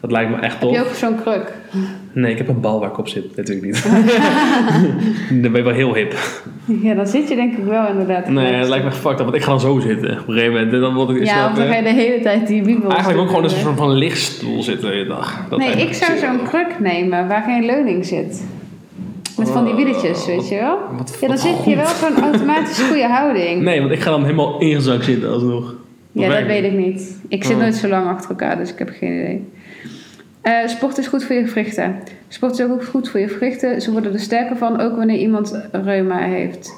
[0.00, 0.72] Dat lijkt me echt Heb tof.
[0.72, 1.52] je ook zo'n kruk?
[2.12, 3.82] Nee, ik heb een bal waar ik op zit, natuurlijk niet.
[5.42, 6.14] dan ben je wel heel hip.
[6.82, 8.28] Ja, dan zit je denk ik wel inderdaad.
[8.28, 10.52] Nee, het lijkt me fucked up, want ik ga dan zo zitten op een gegeven
[10.52, 10.72] moment.
[10.72, 13.22] En dan word ik Ja, of dan ga je de hele tijd die wiebels Eigenlijk
[13.22, 15.46] ook gewoon een soort van lichtstoel zitten de hele dag.
[15.48, 18.44] Dat Nee, ik zou zo'n kruk nemen waar geen leuning zit.
[19.38, 20.78] Met van die wieletjes, weet je wel?
[20.96, 23.62] Wat- Ja, dan zit je wel zo'n automatisch goede houding.
[23.68, 25.74] Nee, want ik ga dan helemaal ingezakt zitten alsnog.
[26.12, 27.20] Ja, dat weet ik niet.
[27.28, 27.60] Ik zit Oh.
[27.60, 29.48] nooit zo lang achter elkaar, dus ik heb geen idee.
[30.40, 31.96] Eh, sport is goed voor je gewrichten.
[32.28, 33.80] Sport is ook goed voor je gewrichten.
[33.82, 36.74] Ze worden er sterker van, ook wanneer iemand reuma heeft.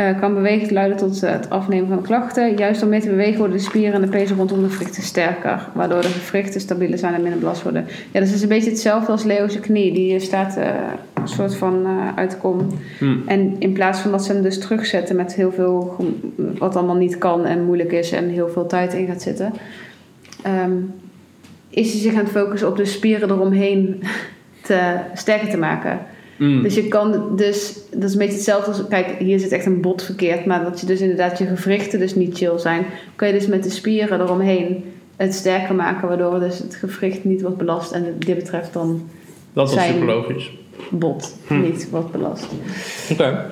[0.00, 2.56] Eh, kan beweging leiden tot eh, het afnemen van klachten.
[2.56, 5.68] Juist door mee te bewegen worden de spieren en de pezen rondom de gewrichten sterker.
[5.74, 7.86] Waardoor de gewrichten stabieler zijn en minder belast worden.
[8.10, 9.92] Ja, dus het is een beetje hetzelfde als Leo's knie.
[9.92, 10.68] Die staat eh,
[11.14, 12.66] een soort van uit de kom.
[12.98, 13.16] Hm.
[13.26, 15.96] En in plaats van dat ze hem dus terugzetten met heel veel
[16.58, 19.52] wat allemaal niet kan en moeilijk is en heel veel tijd in gaat zitten,
[20.42, 20.72] ehm,
[21.70, 24.02] is hij zich aan het focussen op de spieren eromheen
[24.66, 25.98] te, sterker te maken.
[26.40, 26.62] Mm.
[26.62, 29.80] Dus je kan dus, dat is een beetje hetzelfde als, kijk, hier zit echt een
[29.80, 32.84] bot verkeerd, maar dat je dus inderdaad je gewrichten dus niet chill zijn,
[33.16, 34.84] kan je dus met de spieren eromheen
[35.16, 39.02] het sterker maken, waardoor dus het gewricht niet wordt belast en dit betreft dan
[39.52, 40.50] dat is zijn- super logisch.
[40.90, 41.60] bot Hm.
[41.60, 42.46] niet wordt belast.
[43.12, 43.46] Oké.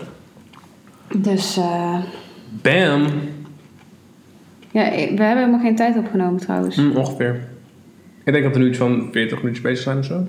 [1.17, 1.99] Dus eh,
[2.63, 3.07] Bam.
[4.71, 6.77] ja, we hebben helemaal geen tijd opgenomen trouwens.
[6.77, 7.41] Hm, ongeveer.
[8.25, 10.27] Ik denk dat we nu iets van 40 minuten bezig zijn of zo.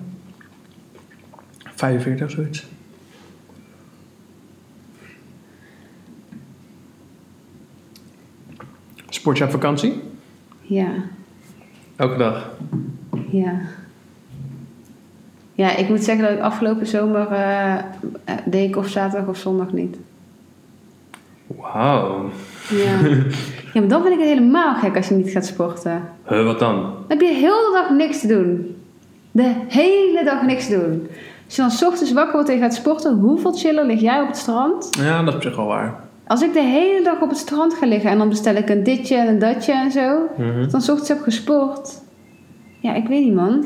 [1.80, 2.66] 45 of zoiets.
[9.10, 10.02] Sport je op vakantie?
[10.62, 10.88] Ja,
[11.96, 12.50] Elke dag.
[13.32, 13.60] ja.
[15.54, 17.76] Ja, ik moet zeggen dat ik afgelopen zomer eh,
[18.46, 19.98] deed ik of zaterdag of zondag niet.
[21.48, 22.30] Wauw.
[22.70, 23.00] Ja.
[23.74, 26.04] ja, maar dan vind ik het helemaal gek als je niet gaat sporten.
[26.28, 26.76] Huh, wat dan?
[26.82, 28.76] Dan heb je heel de dag niks te doen.
[29.32, 31.08] De hele dag niks te doen.
[31.50, 34.22] Als je dan 's ochtends wakker wordt en je gaat sporten, hoeveel chiller lig jij
[34.22, 34.90] op het strand?
[35.02, 35.96] Ja, dat is op zich wel waar.
[36.28, 38.84] Als ik de hele dag op het strand ga liggen en dan bestel ik een
[38.84, 40.70] ditje en een datje en zo, Mhm.
[40.70, 42.02] dan 's ochtends heb gesport.
[42.80, 43.66] Ja, ik weet niet man.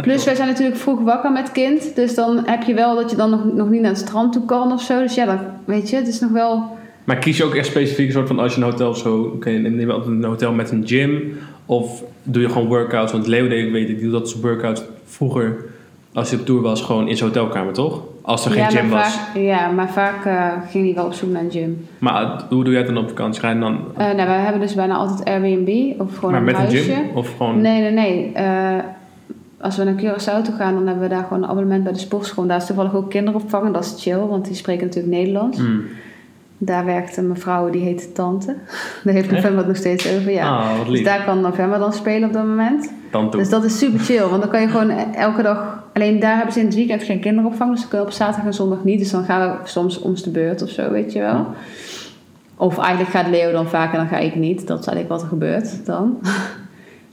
[0.00, 3.16] Plus wij zijn natuurlijk vroeg wakker met kind, dus dan heb je wel dat je
[3.16, 4.98] dan nog, nog niet naar het strand toe kan of zo.
[5.00, 6.76] Dus ja, dan weet je, het is nog wel...
[7.04, 9.80] Maar kies je ook echt specifiek een soort van als je een hotel zo, neem
[9.80, 13.12] je altijd een hotel met een gym of doe je gewoon workouts?
[13.12, 15.56] Want Leo deed, ik weet ik, die doet dat soort workouts vroeger
[16.18, 18.00] als hij op tour was gewoon in zijn hotelkamer toch?
[18.22, 19.14] Als er geen gym was.
[19.14, 21.86] Vaak, ja, maar vaak eh, ging hij wel op zoek naar een gym.
[21.98, 23.40] Maar uh, hoe doe jij het dan op vakantie?
[23.40, 26.46] Ga je dan Eh nou, we hebben dus bijna altijd Airbnb of gewoon maar een
[26.46, 26.92] met een huisje.
[26.92, 27.60] gym of gewoon?
[27.60, 28.32] Nee, nee, nee.
[28.32, 28.78] Eh,
[29.60, 31.98] als we naar Curaçao toe gaan, dan hebben we daar gewoon een abonnement bij de
[31.98, 32.46] sportschool.
[32.46, 35.58] Daar is toevallig ook kinderopvang en dat is chill, want die spreken natuurlijk Nederlands.
[35.58, 35.84] Hmm.
[36.58, 38.56] Daar werkt een mevrouw, die heet Tante.
[39.04, 40.48] Daar heeft November het nog steeds over, ja.
[40.48, 42.92] Ah, wat dus daar kan November dan spelen op dat moment.
[43.10, 43.40] Dan toe.
[43.40, 45.77] Dus dat is super chill, want dan kan je gewoon elke dag...
[45.98, 48.44] Alleen daar hebben ze in het weekend geen kinderopvang, dus dan kun je op zaterdag
[48.44, 48.98] en zondag niet.
[48.98, 51.46] Dus dan gaan we soms om de beurt of zo, weet je wel.
[52.56, 54.66] Of eigenlijk gaat Leo dan vaak en dan ga ik niet.
[54.66, 56.18] Dat is eigenlijk wat er gebeurt dan.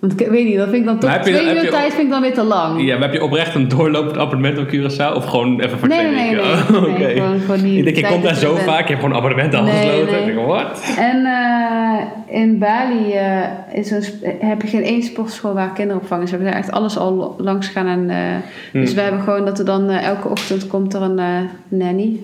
[0.08, 1.10] Want ik weet niet, dat vind ik dan toch...
[1.10, 2.82] Maar heb je- twee uur je- tijd vind ik dan weer te lang.
[2.86, 5.16] Ja, maar heb je oprecht een doorlopend appartement op Curaçao?
[5.16, 6.72] Of gewoon even voor Nee, twee nee, nee, weken?
[6.72, 6.82] nee.
[6.92, 9.06] Oh, Nee, gewoon- gewoon die ik denk, je tijd komt daar zo vaak, je hebt
[9.06, 10.06] gewoon een Nee, afgesloten.
[10.12, 10.20] nee.
[10.20, 10.96] Ik denk, wat?
[10.98, 13.42] En eh, in Bali eh,
[13.74, 14.04] is een
[14.40, 16.32] heb je geen één sportschool waar kinderopvang is.
[16.32, 17.88] We hebben echt alles al langs gaan.
[17.88, 21.20] En, eh, Dus we hebben gewoon dat er dan elke ochtend komt er een
[21.68, 22.20] nanny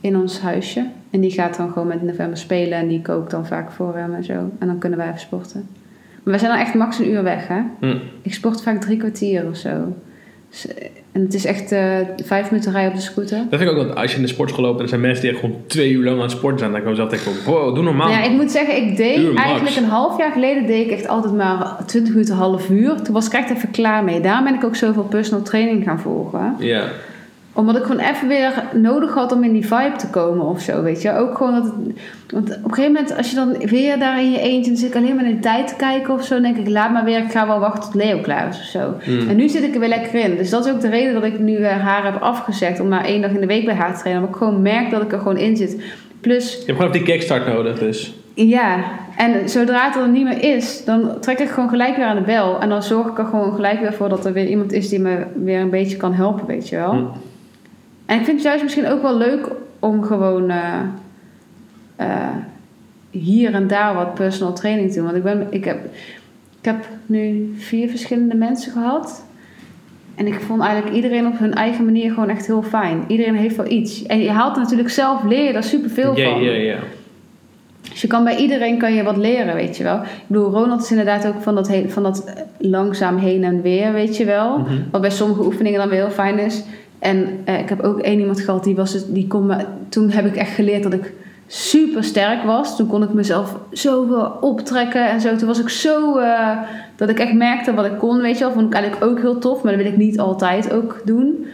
[0.00, 0.84] in ons huisje.
[1.10, 4.14] En die gaat dan gewoon met november spelen en die kookt dan vaak voor hem
[4.14, 4.32] en zo.
[4.32, 5.68] En dan kunnen wij even sporten.
[6.32, 7.60] We zijn dan echt max een uur weg, hè.
[7.80, 7.96] Hm.
[8.22, 9.96] Ik sport vaak drie kwartier of zo.
[10.50, 13.38] Dus, eh, en het is echt eh, vijf minuten rijden op de scooter.
[13.50, 15.22] Dat vind ik ook, dat als je in de sportschool loopt en er zijn mensen
[15.22, 17.32] die echt gewoon twee uur lang aan het sporten zijn, dan kan je zelf denken,
[17.44, 18.10] wow, doe normaal.
[18.10, 21.34] Ja, ik moet zeggen, ik deed eigenlijk een half jaar geleden deed ik echt altijd
[21.34, 23.02] maar 20 minuten, half uur.
[23.02, 24.20] Toen was ik echt even klaar mee.
[24.20, 26.56] Daarom ben ik ook zoveel personal training gaan volgen.
[26.58, 26.84] Ja.
[27.56, 30.82] Omdat ik gewoon even weer nodig had om in die vibe te komen of zo,
[30.82, 31.12] weet je.
[31.12, 31.74] Ook gewoon dat het,
[32.30, 34.88] want op een gegeven moment, als je dan weer daar in je eentje, dan zit
[34.88, 36.34] ik alleen maar in de tijd te kijken of zo.
[36.34, 38.64] Dan denk ik, laat maar weer, ik ga wel wachten tot Leo klaar is of
[38.64, 38.94] zo.
[39.06, 39.28] Mm.
[39.28, 40.36] En nu zit ik er weer lekker in.
[40.36, 43.04] Dus dat is ook de reden dat ik nu eh, haar heb afgezegd om maar
[43.04, 44.22] één dag in de week bij haar te trainen.
[44.22, 45.82] Omdat ik gewoon merk dat ik er gewoon in zit.
[46.20, 48.14] Plus, Je hebt gewoon die kickstart nodig, dus.
[48.34, 48.84] ja,
[49.16, 52.22] en zodra het er niet meer is, dan trek ik gewoon gelijk weer aan de
[52.22, 52.60] bel.
[52.60, 55.00] En dan zorg ik er gewoon gelijk weer voor dat er weer iemand is die
[55.00, 57.12] me weer een beetje kan helpen, weet je wel.
[58.06, 59.48] En ik vind het juist misschien ook wel leuk
[59.78, 60.80] om gewoon eh,
[61.96, 62.28] eh,
[63.10, 65.04] hier en daar wat personal training te doen.
[65.04, 65.78] Want ik ben, ik heb,
[66.62, 69.24] heb nu vier verschillende mensen gehad.
[70.14, 73.04] En ik vond eigenlijk iedereen op hun eigen manier gewoon echt heel fijn.
[73.08, 74.02] Iedereen heeft wel iets.
[74.06, 76.42] En je haalt natuurlijk zelf, leer je daar superveel Ja, van.
[76.42, 76.78] ja, ja.
[77.90, 79.96] Dus je kan bij iedereen kan je wat leren, weet je wel.
[79.96, 83.62] Ik bedoel, Ronald is inderdaad ook van dat, he- van dat eh, langzaam heen en
[83.62, 84.58] weer, weet je wel.
[84.58, 84.74] Mhm.
[84.90, 86.62] Wat bij sommige oefeningen dan weer heel fijn is.
[86.98, 89.56] En eh, ik heb ook één iemand gehad, die was het, die kon me,
[89.88, 91.12] toen heb ik echt geleerd dat ik
[91.46, 92.76] super sterk was.
[92.76, 95.36] Toen kon ik mezelf zoveel optrekken en zo.
[95.36, 96.58] Toen was ik zo, eh,
[96.96, 98.52] dat ik echt merkte wat ik kon, weet je wel.
[98.52, 101.46] Vond ik eigenlijk ook heel tof, maar dat wil ik niet altijd ook doen.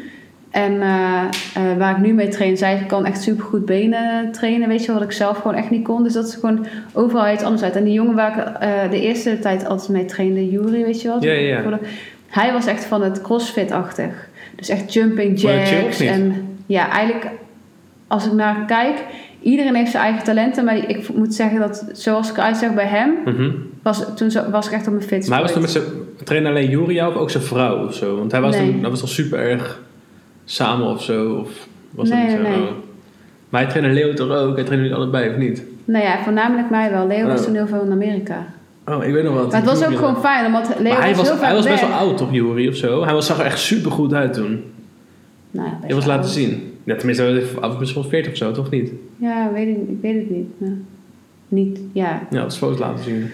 [0.51, 4.81] En eh, waar ik nu mee train, zij kan echt super goed benen trainen, weet
[4.81, 6.03] je wel, wat ik zelf gewoon echt niet kon.
[6.03, 7.77] Dus dat is gewoon overal iets anders uit.
[7.77, 11.23] En die jongen waar ik de eerste tijd altijd mee trainde, Yuri, weet je wel.
[11.25, 11.79] Ja, ja, ja.
[12.29, 14.31] Hij was echt van het crossfit-achtig.
[14.67, 16.01] Dus echt jumping jacks.
[16.01, 17.31] En ja, eigenlijk
[18.07, 19.05] als ik naar kijk,
[19.41, 20.65] iedereen heeft zijn eigen talenten.
[20.65, 23.51] Maar ik moet zeggen dat zoals ik eruit zag bij hem, Mhm.
[23.83, 25.29] was, toen was ik echt op mijn fitst.
[25.29, 25.85] Maar hij was toen met zijn
[26.25, 28.17] trainer alleen Juria of ook zijn vrouw of zo?
[28.17, 28.71] Want hij was, Nee.
[28.71, 29.81] toen, dat was toch super erg
[30.45, 31.33] samen of zo?
[31.35, 31.51] Of
[31.91, 32.43] was dat niet zo?
[32.43, 32.67] nee.
[33.49, 34.55] Maar hij trainde Leo toch ook?
[34.55, 35.63] Hij trainde jullie allebei of niet?
[35.85, 37.07] Nou ja, voornamelijk mij wel.
[37.07, 37.47] Leo was Oh.
[37.47, 38.47] toen heel veel in Amerika.
[38.87, 39.47] Oh, ik weet nog wat.
[39.53, 41.89] Maar het was ook gewoon fijn, omdat Leo Maar hij was, hij was best weg.
[41.91, 43.05] wel oud toch, Juri, of zo?
[43.05, 44.63] Hij was, zag er echt super goed uit toen.
[45.51, 46.33] Nou, ja, Je was laten oud.
[46.33, 46.73] zien.
[46.85, 48.91] Ja, tenminste, hij was misschien wel 40 of zo, toch niet?
[49.17, 50.47] Ja, weet ik, ik weet het niet.
[50.59, 50.75] Nou,
[51.49, 52.23] niet, ja.
[52.31, 53.31] Ja, dat is foto's laten zien.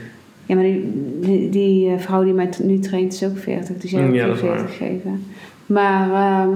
[0.47, 0.91] Ja, maar die,
[1.21, 3.77] die, die, eh, vrouw die mij nu traint is ook 40.
[3.77, 4.59] Dus jij Mm, ook ja, geen dat is waar.
[4.59, 5.25] 40 geven.
[5.67, 6.51] Maar ehm,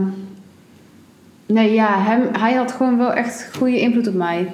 [1.46, 4.46] nee, ja, hem, hij had gewoon wel echt goede invloed op mij.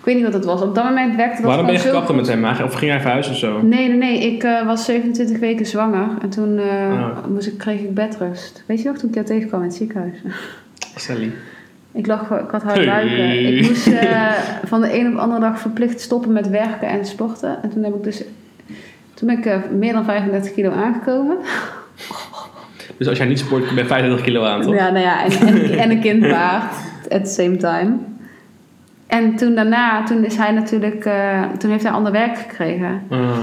[0.00, 0.62] Ik weet niet wat het was.
[0.62, 2.44] Op dat moment werkte dat Waarom ben je gekapt met hem?
[2.44, 3.62] Of ging hij verhuizen of zo?
[3.62, 4.32] Nee, nee, nee.
[4.32, 6.08] Ik eh, was 27 weken zwanger.
[6.22, 7.26] En toen eh, Ah.
[7.28, 8.64] moest ik, kreeg ik bedrust.
[8.66, 10.14] Weet je nog, toen ik jou tegenkwam in het ziekenhuis?
[10.96, 11.30] Sally.
[11.92, 12.86] Ik, lag, ik had haar Hey.
[12.86, 13.56] buiken.
[13.56, 14.26] Ik moest eh,
[14.64, 17.58] van de een op de andere dag verplicht stoppen met werken en sporten.
[17.62, 18.22] En toen heb ik dus...
[19.14, 21.36] Toen ben ik meer dan 35 kilo aangekomen.
[22.96, 24.74] Dus als jij niet sport, ben je 35 kilo aan, toch?
[24.74, 26.74] Ja, nou ja, en, en, en een kind baart.
[27.08, 27.96] At the same time.
[29.10, 31.04] En toen daarna, toen is hij natuurlijk...
[31.04, 33.02] eh, toen heeft hij ander werk gekregen.
[33.10, 33.38] Ah,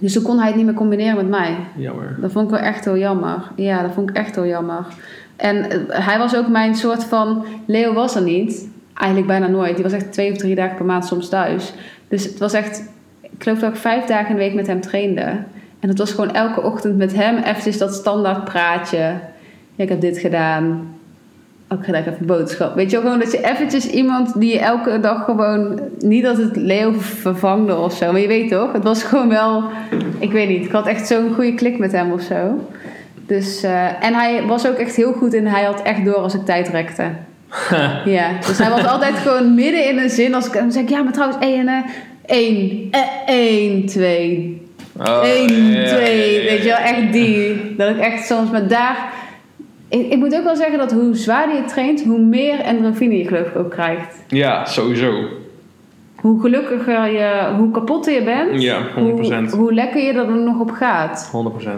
[0.00, 1.56] Dus toen kon hij het niet meer combineren met mij.
[1.76, 2.16] jammer.
[2.20, 3.50] Dat vond ik wel echt heel jammer.
[3.56, 4.84] Ja, dat vond ik echt heel jammer.
[5.36, 7.44] En eh, hij was ook mijn soort van...
[7.66, 8.68] Leo was er niet.
[8.94, 9.74] Eigenlijk bijna nooit.
[9.74, 11.72] Die was echt twee of drie dagen per maand soms thuis.
[12.08, 12.90] Dus het was echt...
[13.20, 15.22] Ik geloof dat ik vijf dagen in de week met hem trainde.
[15.80, 18.98] En het was gewoon elke ochtend met hem eventjes dat standaard praatje.
[19.74, 20.94] Ja, ik heb dit gedaan.
[21.80, 22.74] Ik heb een boodschap.
[22.74, 25.80] Weet je wel, gewoon dat je eventjes iemand die je elke dag gewoon...
[26.00, 28.12] Niet dat het Leo vervangde of zo.
[28.12, 28.72] Maar je weet toch?
[28.72, 29.64] Het was gewoon wel...
[30.18, 30.64] Ik weet niet.
[30.64, 32.68] Ik had echt zo'n goede klik met hem of zo.
[33.26, 35.46] Dus, eh, en hij was ook echt heel goed in...
[35.46, 37.04] Hij had echt door als ik tijd rekte.
[38.04, 40.34] ja, dus hij was altijd gewoon midden in een zin.
[40.34, 41.84] Als ik zeg ik, ja, maar trouwens, één,
[42.26, 44.60] één, eh, één, twee,
[45.00, 46.18] Oh, één, ja, ja, twee.
[46.18, 46.50] ja, ja, ja.
[46.50, 47.74] Weet je wel, echt die.
[47.76, 49.12] Dat ik echt soms met daar...
[49.92, 53.26] Ik, ik moet ook wel zeggen dat hoe zwaarder je traint, hoe meer endorfine je
[53.26, 54.16] geloof ik ook krijgt.
[54.28, 55.12] Ja, sowieso.
[56.16, 58.92] Hoe gelukkiger je, hoe kapotter je bent, Ja, 100%.
[58.94, 61.30] hoe, hoe lekker je er nog op gaat.
[61.62, 61.68] 100%.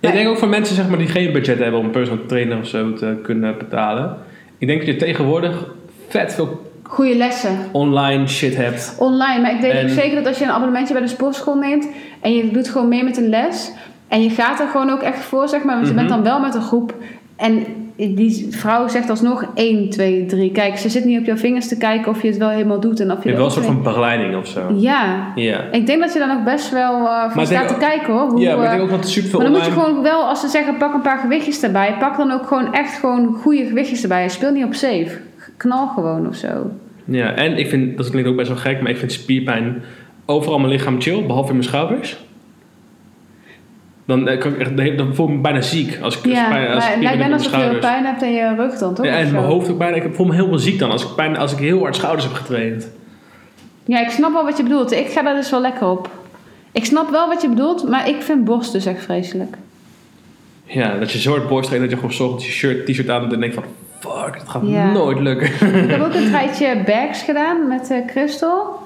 [0.00, 2.58] Ik denk ook voor mensen zeg maar, die geen budget hebben om een personal trainer
[2.58, 4.16] of zo te kunnen betalen.
[4.58, 5.74] Ik denk dat je tegenwoordig
[6.08, 7.58] vet veel Goede lessen.
[7.72, 8.96] online shit hebt.
[8.98, 11.88] Online, maar ik denk En- zeker dat als je een abonnementje bij de sportschool neemt
[12.20, 13.72] en je doet gewoon mee met een les
[14.08, 16.06] en je gaat er gewoon ook echt voor, zeg maar, want je Mhm.
[16.06, 16.94] bent dan wel met een groep
[17.36, 17.64] en
[17.96, 20.50] die vrouw zegt alsnog 1, 2, 3.
[20.52, 23.00] Kijk, ze zit niet op jouw vingers te kijken of je het wel helemaal doet
[23.00, 24.60] en of Je je hebt wel een soort van begeleiding of zo.
[24.74, 25.60] Ja, Ja.
[25.72, 28.12] ik denk dat je daar nog best wel eh Maar voor staat te ook- kijken
[28.12, 28.28] hoor.
[28.30, 29.72] Hoe, Ja, maar ik eh, denk ook dat er super veel maar dan moet je
[29.80, 32.98] gewoon wel, als ze zeggen pak een paar gewichtjes erbij, pak dan ook gewoon echt
[32.98, 34.28] gewoon goede gewichtjes erbij.
[34.28, 35.18] Speel niet op safe.
[35.56, 36.70] Knal gewoon of zo.
[37.04, 39.82] Ja, en ik vind, dat klinkt ook best wel gek, maar ik vind spierpijn
[40.26, 42.24] overal mijn lichaam chill, behalve in mijn schouders.
[44.06, 46.48] Dan, eh, kan ik echt, dan voel ik me bijna ziek als ik Ja, als
[46.50, 47.78] maar ik het lijkt alsof je schouders.
[47.86, 49.06] pijn hebt in je rug dan, toch?
[49.06, 49.32] Ja, Of en zo?
[49.32, 49.96] mijn hoofd ook bijna.
[49.96, 52.34] Ik voel me helemaal ziek dan als ik, pijn, als ik heel hard schouders heb
[52.34, 52.88] getraind.
[53.84, 54.92] Ja, ik snap wel wat je bedoelt.
[54.92, 56.10] Ik ga daar dus wel lekker op.
[56.72, 59.56] Ik snap wel wat je bedoelt, maar ik vind borst dus echt vreselijk.
[60.64, 63.10] Ja, dat je zo hard borst traint dat je gewoon 's ochtends je shirt, t-shirt
[63.10, 63.64] aan doet en denkt van...
[64.00, 64.92] Fuck, dat gaat Ja.
[64.92, 65.46] nooit lukken.
[65.84, 68.78] Ik heb ook een tijdje bags gedaan met eh Christel.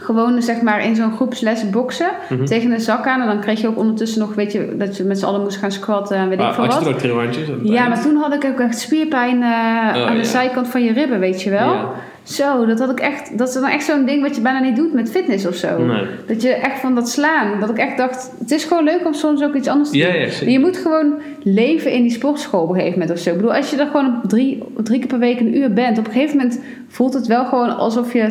[0.00, 2.10] Gewoon zeg maar in zo'n groepsles boksen.
[2.28, 2.44] Mhm.
[2.44, 3.20] Tegen een zak aan.
[3.20, 5.56] En dan kreeg je ook ondertussen nog, weet je, dat je met z'n allen moest
[5.56, 7.62] gaan squatten en weet ik Ah, veel wat.
[7.62, 10.24] Ja, maar toen had ik ook echt spierpijn eh, aan de ja.
[10.24, 11.72] zijkant van je ribben, weet je wel.
[11.72, 11.90] Ja.
[12.22, 13.38] Zo, dat had ik echt.
[13.38, 15.84] Dat is dan echt zo'n ding wat je bijna niet doet met fitness of zo.
[15.84, 16.06] Nee.
[16.26, 17.60] Dat je echt van dat slaan.
[17.60, 20.06] Dat ik echt dacht, het is gewoon leuk om soms ook iets anders te doen.
[20.46, 23.30] ja, je moet gewoon leven in die sportschool op een gegeven moment of zo.
[23.30, 26.06] Ik bedoel, als je er gewoon drie, drie keer per week een uur bent, op
[26.06, 28.28] een gegeven moment voelt het wel gewoon alsof je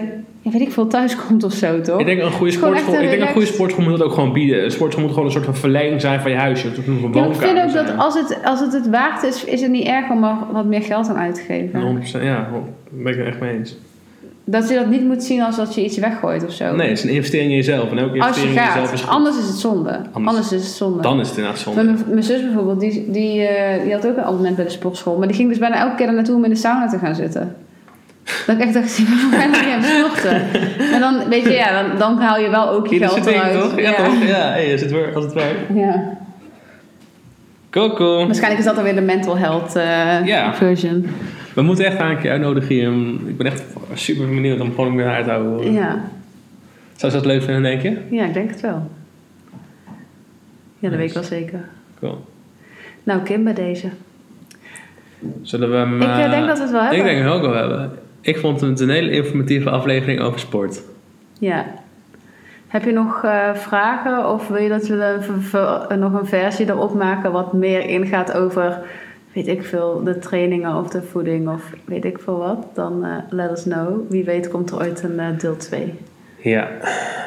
[0.47, 1.99] ja, weet ik veel, thuis komt of zo, toch?
[1.99, 4.13] Ik denk een goede sportschool, echt ik een denk een goede sportschool moet het ook
[4.13, 4.63] gewoon bieden.
[4.63, 6.67] Een sportschool moet gewoon een soort van verlenging zijn van je huisje.
[6.67, 7.85] Moet een Ja, ik woonkamer vind ook zijn.
[7.85, 10.65] dat als het, als het het waard is, is het niet erg om er wat
[10.65, 12.01] meer geld aan uit te geven.
[12.05, 13.77] 100%, ja, daar ben ik het echt mee eens.
[14.49, 16.75] Dat je dat niet moet zien als dat je iets weggooit of zo.
[16.75, 17.91] Nee, het is een investering in jezelf.
[17.91, 19.09] En als je investering in jezelf is goed.
[19.09, 20.01] Anders is het zonde.
[20.11, 21.01] Anders, is het zonde.
[21.01, 21.83] Dan is het inderdaad zonde.
[21.83, 25.17] Mijn, mijn zus bijvoorbeeld, die, die, eh, die had ook een abonnement bij de sportschool.
[25.17, 27.15] Maar die ging dus bijna elke keer er naartoe om in de sauna te gaan
[27.15, 27.55] zitten.
[28.45, 30.25] Dat ik echt dacht, we gaan niet.
[30.93, 33.59] En dan, weet je, ja, dan, dan haal je wel ook je Ja, geld eruit.
[33.61, 33.79] toch?
[33.79, 34.23] Ja, toch?
[34.23, 35.15] Ja, hey, als het werkt.
[35.15, 35.59] Als het werkt.
[35.73, 36.17] Ja.
[37.69, 38.25] Cool, cool.
[38.25, 40.53] Waarschijnlijk is dat dan weer de mental health eh, Ja.
[40.53, 41.07] version.
[41.53, 42.91] We moeten echt aan een keer uitnodigen hier.
[43.29, 43.63] Ik ben echt
[43.93, 45.71] super benieuwd om gewoon meer uit te houden.
[45.73, 46.01] Ja.
[46.95, 47.97] Zou ze dat leuk vinden, denk je?
[48.09, 48.89] ja, ik denk het wel.
[50.79, 51.59] Ja, dat weet ik wel zeker.
[51.99, 52.25] Cool.
[53.03, 53.87] Nou, Kim bij deze.
[55.41, 56.01] Zullen we hem...
[56.01, 56.99] Ik, eh, eh, denk dat we het wel hebben.
[56.99, 57.99] Ik denk dat we het ook wel hebben.
[58.27, 60.81] Ik vond het een hele informatieve aflevering over sport.
[61.39, 61.65] Ja.
[62.67, 67.31] Heb je nog eh, vragen of wil je dat we nog een versie erop maken
[67.31, 68.79] wat meer ingaat over,
[69.33, 72.67] weet ik veel, de trainingen of de voeding of weet ik veel wat?
[72.73, 74.09] Dan eh, let us know.
[74.09, 75.93] Wie weet komt er ooit een eh, deel 2.
[76.41, 76.67] Ja.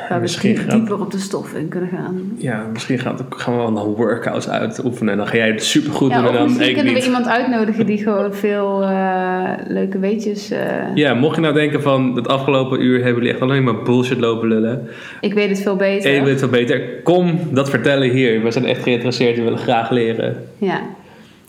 [0.09, 2.33] Waar we Misschien gaat- dieper op de stof in kunnen gaan.
[2.39, 5.13] Ja, misschien gaat, gaan we wel nog workouts uitoefenen.
[5.13, 7.29] En dan ga jij het supergoed Ja, doen en dan misschien ik kunnen we iemand
[7.29, 10.51] uitnodigen die gewoon veel eh, leuke weetjes...
[10.51, 10.61] eh,
[10.95, 14.19] Ja, mocht je nou denken van het afgelopen uur hebben jullie echt alleen maar bullshit
[14.19, 14.89] lopen lullen.
[15.21, 16.11] Ik weet het veel beter.
[16.11, 16.81] En je weet het wel beter.
[17.03, 18.43] Kom dat vertellen hier.
[18.43, 19.37] We zijn echt geïnteresseerd.
[19.37, 20.37] We willen graag leren.
[20.59, 20.81] Ja.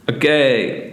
[0.05, 0.27] Oké,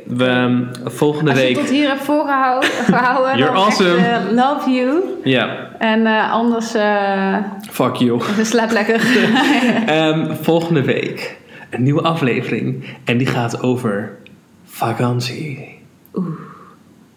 [0.07, 1.57] we ehm, volgende Als je week.
[1.57, 3.97] tot hier hebt voorgehouden, gehouden, You're echt, awesome.
[3.97, 5.01] eh, love you.
[5.25, 7.37] Ja, En eh, anders eh
[7.71, 8.21] fuck you.
[8.43, 9.01] slaap lekker.
[9.87, 11.37] Ehm, volgende week
[11.71, 12.85] een nieuwe aflevering.
[13.05, 14.17] En die gaat over
[14.65, 15.79] vakantie.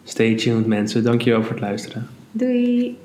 [0.04, 1.04] Stay tuned mensen.
[1.04, 2.08] Dankjewel voor het luisteren.
[2.32, 2.98] Doei.